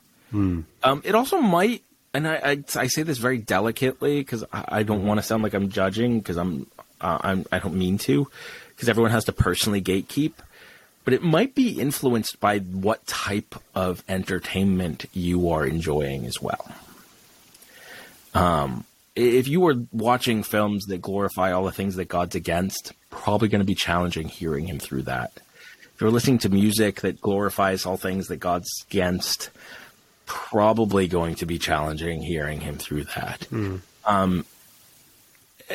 Um, 0.84 1.02
it 1.04 1.15
also 1.15 1.41
might, 1.41 1.84
and 2.13 2.28
I, 2.28 2.36
I, 2.36 2.63
I 2.76 2.88
say 2.88 3.04
this 3.04 3.17
very 3.17 3.38
delicately 3.38 4.20
because 4.20 4.44
I, 4.52 4.65
I 4.67 4.84
don't 4.84 5.06
want 5.06 5.20
to 5.20 5.24
sound 5.24 5.44
like 5.44 5.54
I'm 5.54 5.70
judging 5.70 6.20
because 6.20 6.38
I'm, 6.38 6.67
uh, 7.00 7.17
I'm 7.22 7.46
I 7.52 7.60
don't 7.60 7.76
mean 7.76 7.98
to 8.00 8.30
because 8.70 8.89
everyone 8.89 9.12
has 9.12 9.26
to 9.26 9.32
personally 9.32 9.82
gatekeep. 9.82 10.34
But 11.04 11.15
it 11.15 11.24
might 11.24 11.56
be 11.56 11.80
influenced 11.80 12.39
by 12.39 12.60
what 12.60 13.06
type 13.08 13.56
of 13.74 14.04
entertainment 14.08 15.06
you 15.13 15.50
are 15.50 15.65
enjoying 15.65 16.26
as 16.26 16.39
well. 16.39 16.72
Um, 18.36 18.86
if 19.15 19.48
you 19.48 19.62
were 19.62 19.76
watching 19.91 20.44
films 20.44 20.86
that 20.86 21.02
glorify 21.02 21.52
all 21.52 21.65
the 21.65 21.72
things 21.72 21.96
that 21.96 22.06
God's 22.06 22.36
against, 22.36 22.94
probably 23.10 23.50
going 23.50 23.62
to 23.62 23.65
be 23.65 23.76
challenging 23.76 24.28
hearing 24.28 24.67
Him 24.67 24.80
through 24.80 25.04
that. 25.04 25.32
If 25.94 26.02
you're 26.02 26.12
listening 26.12 26.39
to 26.39 26.50
music 26.50 27.02
that 27.02 27.20
glorifies 27.20 27.86
all 27.86 27.98
things 27.98 28.28
that 28.28 28.38
God's 28.38 28.70
against, 28.89 29.50
probably 30.32 31.08
going 31.08 31.36
to 31.36 31.46
be 31.46 31.60
challenging 31.60 32.22
hearing 32.22 32.62
him 32.62 32.78
through 32.78 33.04
that. 33.15 33.48
Um, 34.06 34.46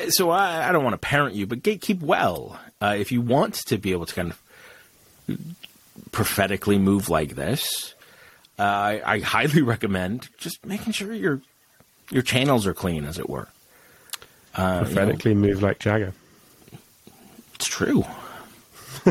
so 0.09 0.31
I, 0.31 0.69
I 0.69 0.73
don't 0.73 0.83
want 0.83 0.95
to 0.95 0.99
parent 0.99 1.35
you, 1.35 1.47
but 1.47 1.61
gatekeep 1.63 2.01
well. 2.01 2.59
Uh, 2.81 2.97
if 2.99 3.13
you 3.13 3.21
want 3.21 3.55
to 3.67 3.77
be 3.77 3.93
able 3.93 4.07
to 4.07 4.15
kind 4.15 4.31
of 4.33 5.39
prophetically 6.13 6.79
move 6.79 7.09
like 7.09 7.35
this, 7.35 7.95
uh, 8.59 8.63
I, 8.63 9.03
I 9.05 9.19
highly 9.21 9.63
recommend 9.75 10.29
just 10.39 10.65
making 10.65 10.93
sure 10.93 11.13
your 11.13 11.41
your 12.11 12.23
channels 12.23 12.67
are 12.67 12.75
clean, 12.75 13.05
as 13.05 13.19
it 13.19 13.29
were. 13.29 13.49
Uh, 14.57 14.63
you 14.63 14.67
know, 14.67 14.79
Prophetically 14.85 15.35
move 15.35 15.63
like 15.63 15.79
Jagger. 15.81 16.15
it's 17.57 17.67
true. 17.67 18.05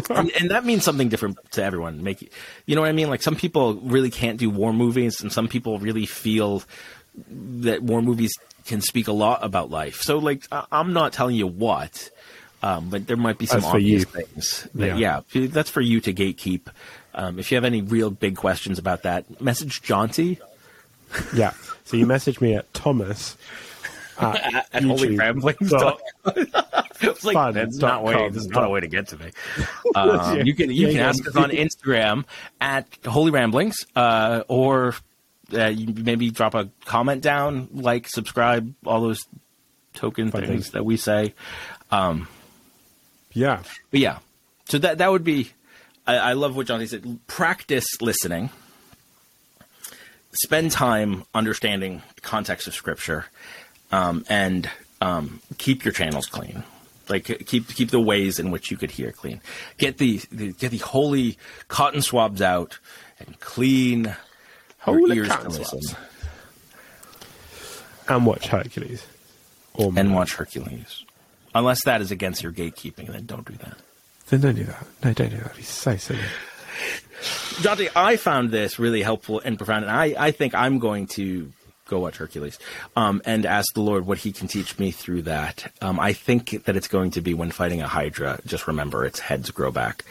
And, 0.10 0.32
and 0.40 0.52
that 0.52 0.66
means 0.66 0.84
something 0.84 1.10
different 1.10 1.38
to 1.52 1.64
everyone. 1.64 2.04
Make 2.04 2.32
you 2.66 2.76
know 2.76 2.82
what 2.82 2.90
I 2.90 2.94
mean? 2.94 3.10
Like 3.10 3.22
some 3.22 3.36
people 3.36 3.76
really 3.76 4.12
can't 4.12 4.38
do 4.38 4.50
war 4.50 4.74
movies, 4.74 5.22
and 5.22 5.32
some 5.32 5.48
people 5.48 5.80
really 5.80 6.06
feel 6.06 6.64
that 7.30 7.82
war 7.82 8.02
movies 8.02 8.34
can 8.66 8.82
speak 8.82 9.08
a 9.08 9.14
lot 9.14 9.44
about 9.44 9.70
life. 9.70 10.02
So, 10.02 10.18
like, 10.18 10.46
I- 10.52 10.66
I'm 10.72 10.92
not 10.94 11.14
telling 11.14 11.36
you 11.36 11.48
what, 11.48 12.10
um, 12.62 12.90
but 12.90 13.08
there 13.08 13.16
might 13.16 13.38
be 13.38 13.46
some 13.46 13.62
That's 13.62 13.74
obvious 13.74 14.04
things. 14.06 14.68
That, 14.76 14.98
yeah. 14.98 15.22
that's 15.34 15.70
for 15.70 15.82
you 15.82 16.02
to 16.02 16.14
gatekeep. 16.14 16.68
Um, 17.14 17.40
if 17.40 17.52
you 17.52 17.56
have 17.56 17.64
any 17.64 17.82
real 17.82 18.10
big 18.10 18.36
questions 18.36 18.80
about 18.80 19.04
that, 19.04 19.40
message 19.40 19.82
Jonty 19.82 20.40
Yeah. 21.34 21.54
So 21.86 21.98
you 21.98 22.06
message 22.06 22.42
me 22.42 22.56
at 22.56 22.74
Thomas 22.74 23.38
at 24.20 24.72
YouTube. 24.74 24.88
Holy 24.88 25.18
Ramblings. 25.18 25.74
It's 27.02 27.26
like 27.26 27.34
fun 27.34 27.54
that's 27.54 27.78
not 27.78 28.04
way. 28.04 28.14
com 28.14 28.32
This 28.32 28.44
is 28.44 28.48
not 28.48 28.64
a 28.66 28.70
way 28.70 28.80
to 28.80 28.88
get 28.88 29.10
to 29.10 29.18
me. 29.18 29.32
Um, 29.96 30.42
you 30.46 30.56
can 30.56 30.70
you 30.72 30.88
Yeah, 30.88 30.88
can 30.88 30.98
yeah. 30.98 31.10
ask 31.10 31.28
us 31.28 31.36
on 31.36 31.52
Instagram 31.52 32.26
at 32.60 32.88
Holy 33.06 33.32
Ramblings, 33.32 33.76
uh, 33.96 34.44
or 34.48 34.96
uh, 35.54 35.66
you 35.68 35.94
maybe 35.94 36.32
drop 36.32 36.54
a 36.56 36.70
comment 36.86 37.22
down, 37.22 37.68
like, 37.74 38.08
subscribe, 38.10 38.74
all 38.86 39.02
those 39.02 39.26
token 39.94 40.32
things, 40.32 40.48
things. 40.48 40.70
that 40.72 40.84
we 40.86 40.98
say. 40.98 41.34
Yeah. 43.34 43.64
But 43.92 44.00
yeah, 44.00 44.20
so 44.70 44.78
that 44.80 44.98
that 45.00 45.12
would 45.12 45.24
be. 45.24 45.52
I, 46.08 46.18
I 46.18 46.34
love 46.34 46.56
what 46.56 46.68
Johnny 46.68 46.88
said. 46.88 47.20
Practice 47.28 47.86
listening. 48.02 48.50
Spend 50.34 50.72
time 50.72 51.24
understanding 51.34 52.02
the 52.16 52.22
context 52.22 52.68
of 52.68 52.74
Scripture, 52.74 53.26
um, 53.96 54.26
and 54.30 54.70
um, 55.02 55.42
keep 55.58 55.86
your 55.86 55.94
channels 55.94 56.26
clean. 56.26 56.64
Like 57.08 57.46
keep 57.46 57.68
keep 57.68 57.92
the 57.92 58.00
ways 58.00 58.40
in 58.40 58.52
which 58.52 58.72
you 58.72 58.78
could 58.78 58.92
hear 58.92 59.12
clean. 59.12 59.40
Get 59.78 60.00
the, 60.00 60.22
the 60.32 60.54
get 60.54 60.72
the 60.72 60.80
holy 60.80 61.38
cotton 61.68 62.02
swabs 62.02 62.42
out 62.42 62.80
and 63.20 63.40
clean 63.40 64.16
Holy 64.80 65.16
your 65.16 65.26
ears 65.26 65.28
cotton 65.30 65.52
to 65.52 65.60
listen 65.60 65.82
swabs. 65.82 65.96
And 68.08 68.26
watch 68.26 68.48
Hercules. 68.48 69.06
Or 69.76 69.94
and 69.96 70.16
watch 70.16 70.36
Hercules. 70.36 71.06
Unless 71.54 71.86
that 71.86 72.02
is 72.02 72.12
against 72.12 72.44
your 72.44 72.52
gatekeeping, 72.52 73.08
then 73.08 73.26
don't 73.26 73.48
do 73.48 73.54
that. 73.58 73.78
Then 74.30 74.42
don't 74.42 74.56
do 74.56 74.64
that. 74.66 74.86
No, 75.04 75.14
don't 75.14 75.30
do 75.30 75.38
that. 75.38 75.56
He's 75.56 75.70
so 75.70 75.96
silly. 75.98 76.20
Jonty, 77.62 77.90
I 77.96 78.18
found 78.18 78.52
this 78.52 78.78
really 78.78 79.02
helpful 79.02 79.42
and 79.44 79.58
profound, 79.58 79.86
and 79.86 79.94
I, 79.94 80.16
I 80.18 80.32
think 80.32 80.54
I'm 80.54 80.80
going 80.80 81.08
to 81.08 81.52
go 81.88 82.00
watch 82.00 82.18
Hercules, 82.18 82.60
um, 82.96 83.22
and 83.26 83.46
ask 83.46 83.74
the 83.74 83.82
Lord 83.82 84.06
what 84.06 84.20
He 84.20 84.32
can 84.32 84.48
teach 84.48 84.78
me 84.80 84.92
through 84.92 85.24
that. 85.24 85.72
Um, 85.82 86.00
I 86.00 86.14
think 86.14 86.66
that 86.66 86.76
it's 86.76 86.88
going 86.88 87.12
to 87.12 87.22
be 87.22 87.34
when 87.34 87.52
fighting 87.52 87.82
a 87.82 87.88
Hydra. 87.88 88.40
Just 88.46 88.68
remember, 88.68 89.06
its 89.06 89.20
heads 89.20 89.52
grow 89.52 89.72
back. 89.72 90.04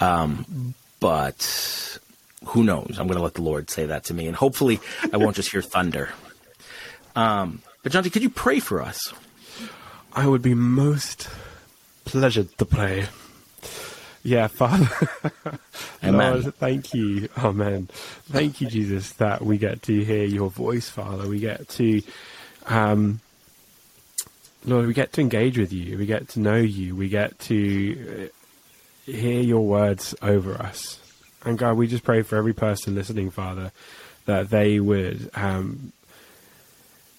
Um, 0.00 0.74
but 1.00 1.98
who 2.46 2.64
knows? 2.64 2.96
I'm 2.98 3.06
going 3.06 3.18
to 3.18 3.22
let 3.22 3.34
the 3.34 3.42
Lord 3.42 3.70
say 3.70 3.86
that 3.86 4.04
to 4.04 4.14
me, 4.14 4.26
and 4.26 4.36
hopefully, 4.36 4.80
I 5.12 5.16
won't 5.16 5.36
just 5.36 5.50
hear 5.50 5.62
thunder. 5.62 6.10
Um, 7.14 7.62
but 7.82 7.92
Jonty, 7.92 8.12
could 8.12 8.22
you 8.22 8.30
pray 8.30 8.60
for 8.60 8.82
us? 8.82 9.12
I 10.12 10.26
would 10.26 10.42
be 10.42 10.54
most 10.54 11.28
pleasured 12.04 12.56
to 12.58 12.64
pray. 12.64 13.06
Yeah, 14.26 14.48
Father. 14.48 14.90
Amen. 16.02 16.42
Lord, 16.42 16.54
thank 16.56 16.92
you. 16.92 17.28
Amen. 17.38 17.88
Thank 18.24 18.60
you, 18.60 18.66
Jesus, 18.66 19.12
that 19.12 19.40
we 19.40 19.56
get 19.56 19.82
to 19.82 20.04
hear 20.04 20.24
your 20.24 20.50
voice, 20.50 20.88
Father. 20.88 21.28
We 21.28 21.38
get 21.38 21.68
to, 21.68 22.02
um, 22.66 23.20
Lord, 24.64 24.88
we 24.88 24.94
get 24.94 25.12
to 25.12 25.20
engage 25.20 25.56
with 25.56 25.72
you. 25.72 25.96
We 25.96 26.06
get 26.06 26.28
to 26.30 26.40
know 26.40 26.56
you. 26.56 26.96
We 26.96 27.08
get 27.08 27.38
to 27.40 28.30
uh, 29.06 29.12
hear 29.12 29.42
your 29.42 29.64
words 29.64 30.12
over 30.20 30.54
us. 30.54 30.98
And 31.44 31.56
God, 31.56 31.76
we 31.76 31.86
just 31.86 32.02
pray 32.02 32.22
for 32.22 32.34
every 32.34 32.52
person 32.52 32.96
listening, 32.96 33.30
Father, 33.30 33.70
that 34.24 34.50
they 34.50 34.80
would 34.80 35.30
um, 35.34 35.92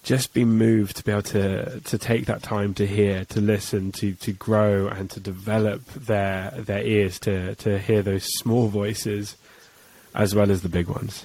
just 0.02 0.32
be 0.32 0.44
moved 0.44 0.96
to 0.96 1.04
be 1.04 1.12
able 1.12 1.22
to 1.22 1.80
to 1.80 1.98
take 1.98 2.26
that 2.26 2.42
time 2.42 2.74
to 2.74 2.86
hear, 2.86 3.24
to 3.26 3.40
listen, 3.40 3.92
to 3.92 4.14
to 4.14 4.32
grow, 4.32 4.88
and 4.88 5.10
to 5.10 5.20
develop 5.20 5.84
their 5.86 6.50
their 6.52 6.82
ears 6.82 7.18
to 7.20 7.54
to 7.56 7.78
hear 7.78 8.02
those 8.02 8.24
small 8.24 8.68
voices 8.68 9.36
as 10.14 10.34
well 10.34 10.50
as 10.50 10.62
the 10.62 10.68
big 10.68 10.88
ones. 10.88 11.24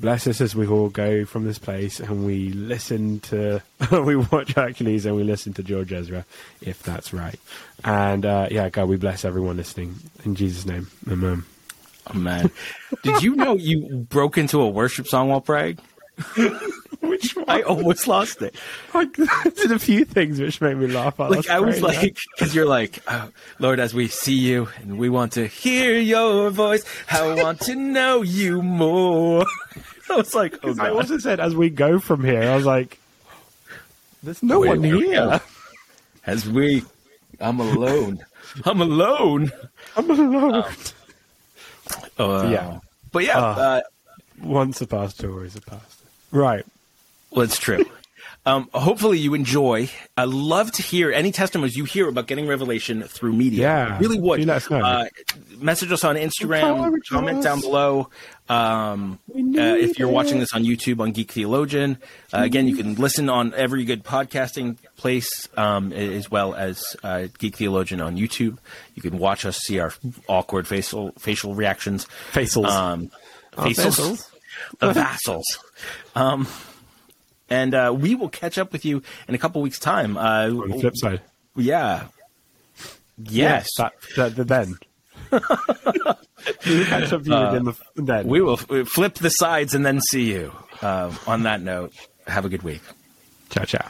Bless 0.00 0.26
us 0.26 0.40
as 0.40 0.56
we 0.56 0.66
all 0.66 0.88
go 0.88 1.24
from 1.24 1.44
this 1.44 1.58
place 1.58 2.00
and 2.00 2.26
we 2.26 2.50
listen 2.50 3.20
to, 3.20 3.62
we 3.92 4.16
watch 4.16 4.52
Hercules 4.54 5.06
and 5.06 5.14
we 5.14 5.22
listen 5.22 5.52
to 5.54 5.62
George 5.62 5.92
Ezra, 5.92 6.26
if 6.60 6.82
that's 6.82 7.12
right. 7.12 7.38
And 7.84 8.26
uh, 8.26 8.48
yeah, 8.50 8.68
God, 8.68 8.88
we 8.88 8.96
bless 8.96 9.24
everyone 9.24 9.58
listening 9.58 9.94
in 10.24 10.34
Jesus' 10.34 10.66
name. 10.66 10.88
Amen. 11.08 11.44
Amen. 12.08 12.50
Did 13.04 13.22
you 13.22 13.36
know 13.36 13.54
you 13.54 13.98
broke 14.08 14.36
into 14.38 14.60
a 14.60 14.68
worship 14.68 15.06
song 15.06 15.28
while 15.28 15.40
praying? 15.40 15.78
Which 17.00 17.34
one? 17.34 17.44
I 17.48 17.62
almost 17.62 18.06
lost 18.06 18.42
it. 18.42 18.54
Like, 18.94 19.12
did 19.56 19.72
a 19.72 19.78
few 19.78 20.04
things 20.04 20.38
which 20.40 20.60
made 20.60 20.76
me 20.76 20.86
laugh. 20.86 21.18
while 21.18 21.30
Like 21.30 21.48
I 21.48 21.58
was 21.60 21.82
like, 21.82 22.16
because 22.36 22.54
you're 22.54 22.66
like, 22.66 23.02
oh, 23.08 23.28
Lord, 23.58 23.80
as 23.80 23.92
we 23.94 24.08
see 24.08 24.34
you 24.34 24.68
and 24.80 24.98
we 24.98 25.08
want 25.08 25.32
to 25.32 25.46
hear 25.46 25.96
your 25.98 26.50
voice, 26.50 26.84
I 27.10 27.42
want 27.42 27.60
to 27.62 27.74
know 27.74 28.22
you 28.22 28.62
more. 28.62 29.44
I 30.10 30.16
was 30.16 30.34
like, 30.34 30.54
oh. 30.62 30.76
I 30.78 30.90
also 30.90 31.18
said 31.18 31.40
as 31.40 31.54
we 31.56 31.70
go 31.70 31.98
from 31.98 32.22
here, 32.24 32.42
I 32.42 32.54
was 32.56 32.66
like, 32.66 32.98
there's 34.22 34.42
no 34.42 34.60
one 34.60 34.82
here. 34.84 35.40
as 36.26 36.48
we, 36.48 36.84
I'm 37.40 37.58
alone. 37.58 38.24
I'm 38.64 38.80
alone. 38.80 39.50
I'm 39.96 40.10
alone. 40.10 40.64
Uh, 42.18 42.48
Yeah. 42.50 42.78
but 43.10 43.24
yeah, 43.24 43.38
Ah. 43.38 43.58
uh, 43.60 43.80
Once 44.40 44.80
a 44.82 44.86
pastor, 44.86 45.32
always 45.32 45.56
a 45.56 45.60
pastor. 45.60 46.01
Right. 46.32 46.64
Well, 47.30 47.44
it's 47.44 47.58
true. 47.58 47.84
Um, 48.44 48.68
hopefully 48.74 49.18
you 49.18 49.34
enjoy. 49.34 49.88
I 50.16 50.24
love 50.24 50.72
to 50.72 50.82
hear 50.82 51.12
any 51.12 51.30
testimonies 51.30 51.76
you 51.76 51.84
hear 51.84 52.08
about 52.08 52.26
getting 52.26 52.48
revelation 52.48 53.02
through 53.04 53.34
media. 53.34 53.60
Yeah. 53.60 53.98
really 54.00 54.18
would. 54.18 54.40
Do 54.40 54.46
let 54.46 54.56
us 54.56 54.68
know. 54.68 54.80
Uh, 54.80 55.04
message 55.58 55.92
us 55.92 56.02
on 56.02 56.16
Instagram. 56.16 57.00
Comment 57.08 57.38
us. 57.38 57.44
down 57.44 57.60
below. 57.60 58.10
Um, 58.48 59.20
uh, 59.32 59.38
if 59.76 59.96
you're 59.96 60.08
watching 60.08 60.40
this 60.40 60.52
on 60.54 60.64
YouTube 60.64 61.00
on 61.00 61.12
Geek 61.12 61.30
Theologian, 61.30 61.98
uh, 62.34 62.38
again 62.38 62.66
you 62.66 62.74
can 62.74 62.96
listen 62.96 63.28
on 63.28 63.54
every 63.54 63.84
good 63.84 64.02
podcasting 64.02 64.76
place, 64.96 65.48
um, 65.56 65.92
as 65.92 66.28
well 66.28 66.52
as 66.54 66.82
uh, 67.04 67.28
Geek 67.38 67.54
Theologian 67.54 68.00
on 68.00 68.16
YouTube. 68.16 68.58
You 68.96 69.02
can 69.02 69.18
watch 69.18 69.46
us 69.46 69.58
see 69.58 69.78
our 69.78 69.94
awkward 70.28 70.66
facial 70.66 71.12
facial 71.12 71.54
reactions. 71.54 72.08
Facials. 72.32 72.66
Um, 72.66 73.12
Our 73.56 73.68
facials. 73.68 74.00
facials. 74.00 74.31
The 74.78 74.92
vassals. 74.92 75.44
Um, 76.14 76.46
and 77.50 77.74
uh, 77.74 77.94
we 77.96 78.14
will 78.14 78.28
catch 78.28 78.58
up 78.58 78.72
with 78.72 78.84
you 78.84 79.02
in 79.28 79.34
a 79.34 79.38
couple 79.38 79.60
weeks' 79.62 79.78
time. 79.78 80.16
Uh, 80.16 80.46
On 80.48 80.70
the 80.70 80.78
flip 80.80 80.94
side. 80.96 81.20
yeah. 81.56 82.06
Yes. 83.18 83.68
That, 83.78 83.92
that, 84.16 84.36
the 84.36 84.44
then. 84.44 84.74
we 86.66 86.84
catch 86.84 87.12
up 87.12 87.22
in 87.22 87.64
the 87.64 87.76
then. 87.96 88.26
we 88.26 88.40
will 88.40 88.56
flip 88.56 89.14
the 89.14 89.28
sides 89.30 89.74
and 89.74 89.84
then 89.86 90.00
see 90.00 90.32
you. 90.32 90.52
Uh, 90.80 91.14
on 91.26 91.44
that 91.44 91.60
note, 91.62 91.92
have 92.26 92.44
a 92.44 92.48
good 92.48 92.62
week. 92.62 92.82
ciao, 93.50 93.64
ciao. 93.64 93.86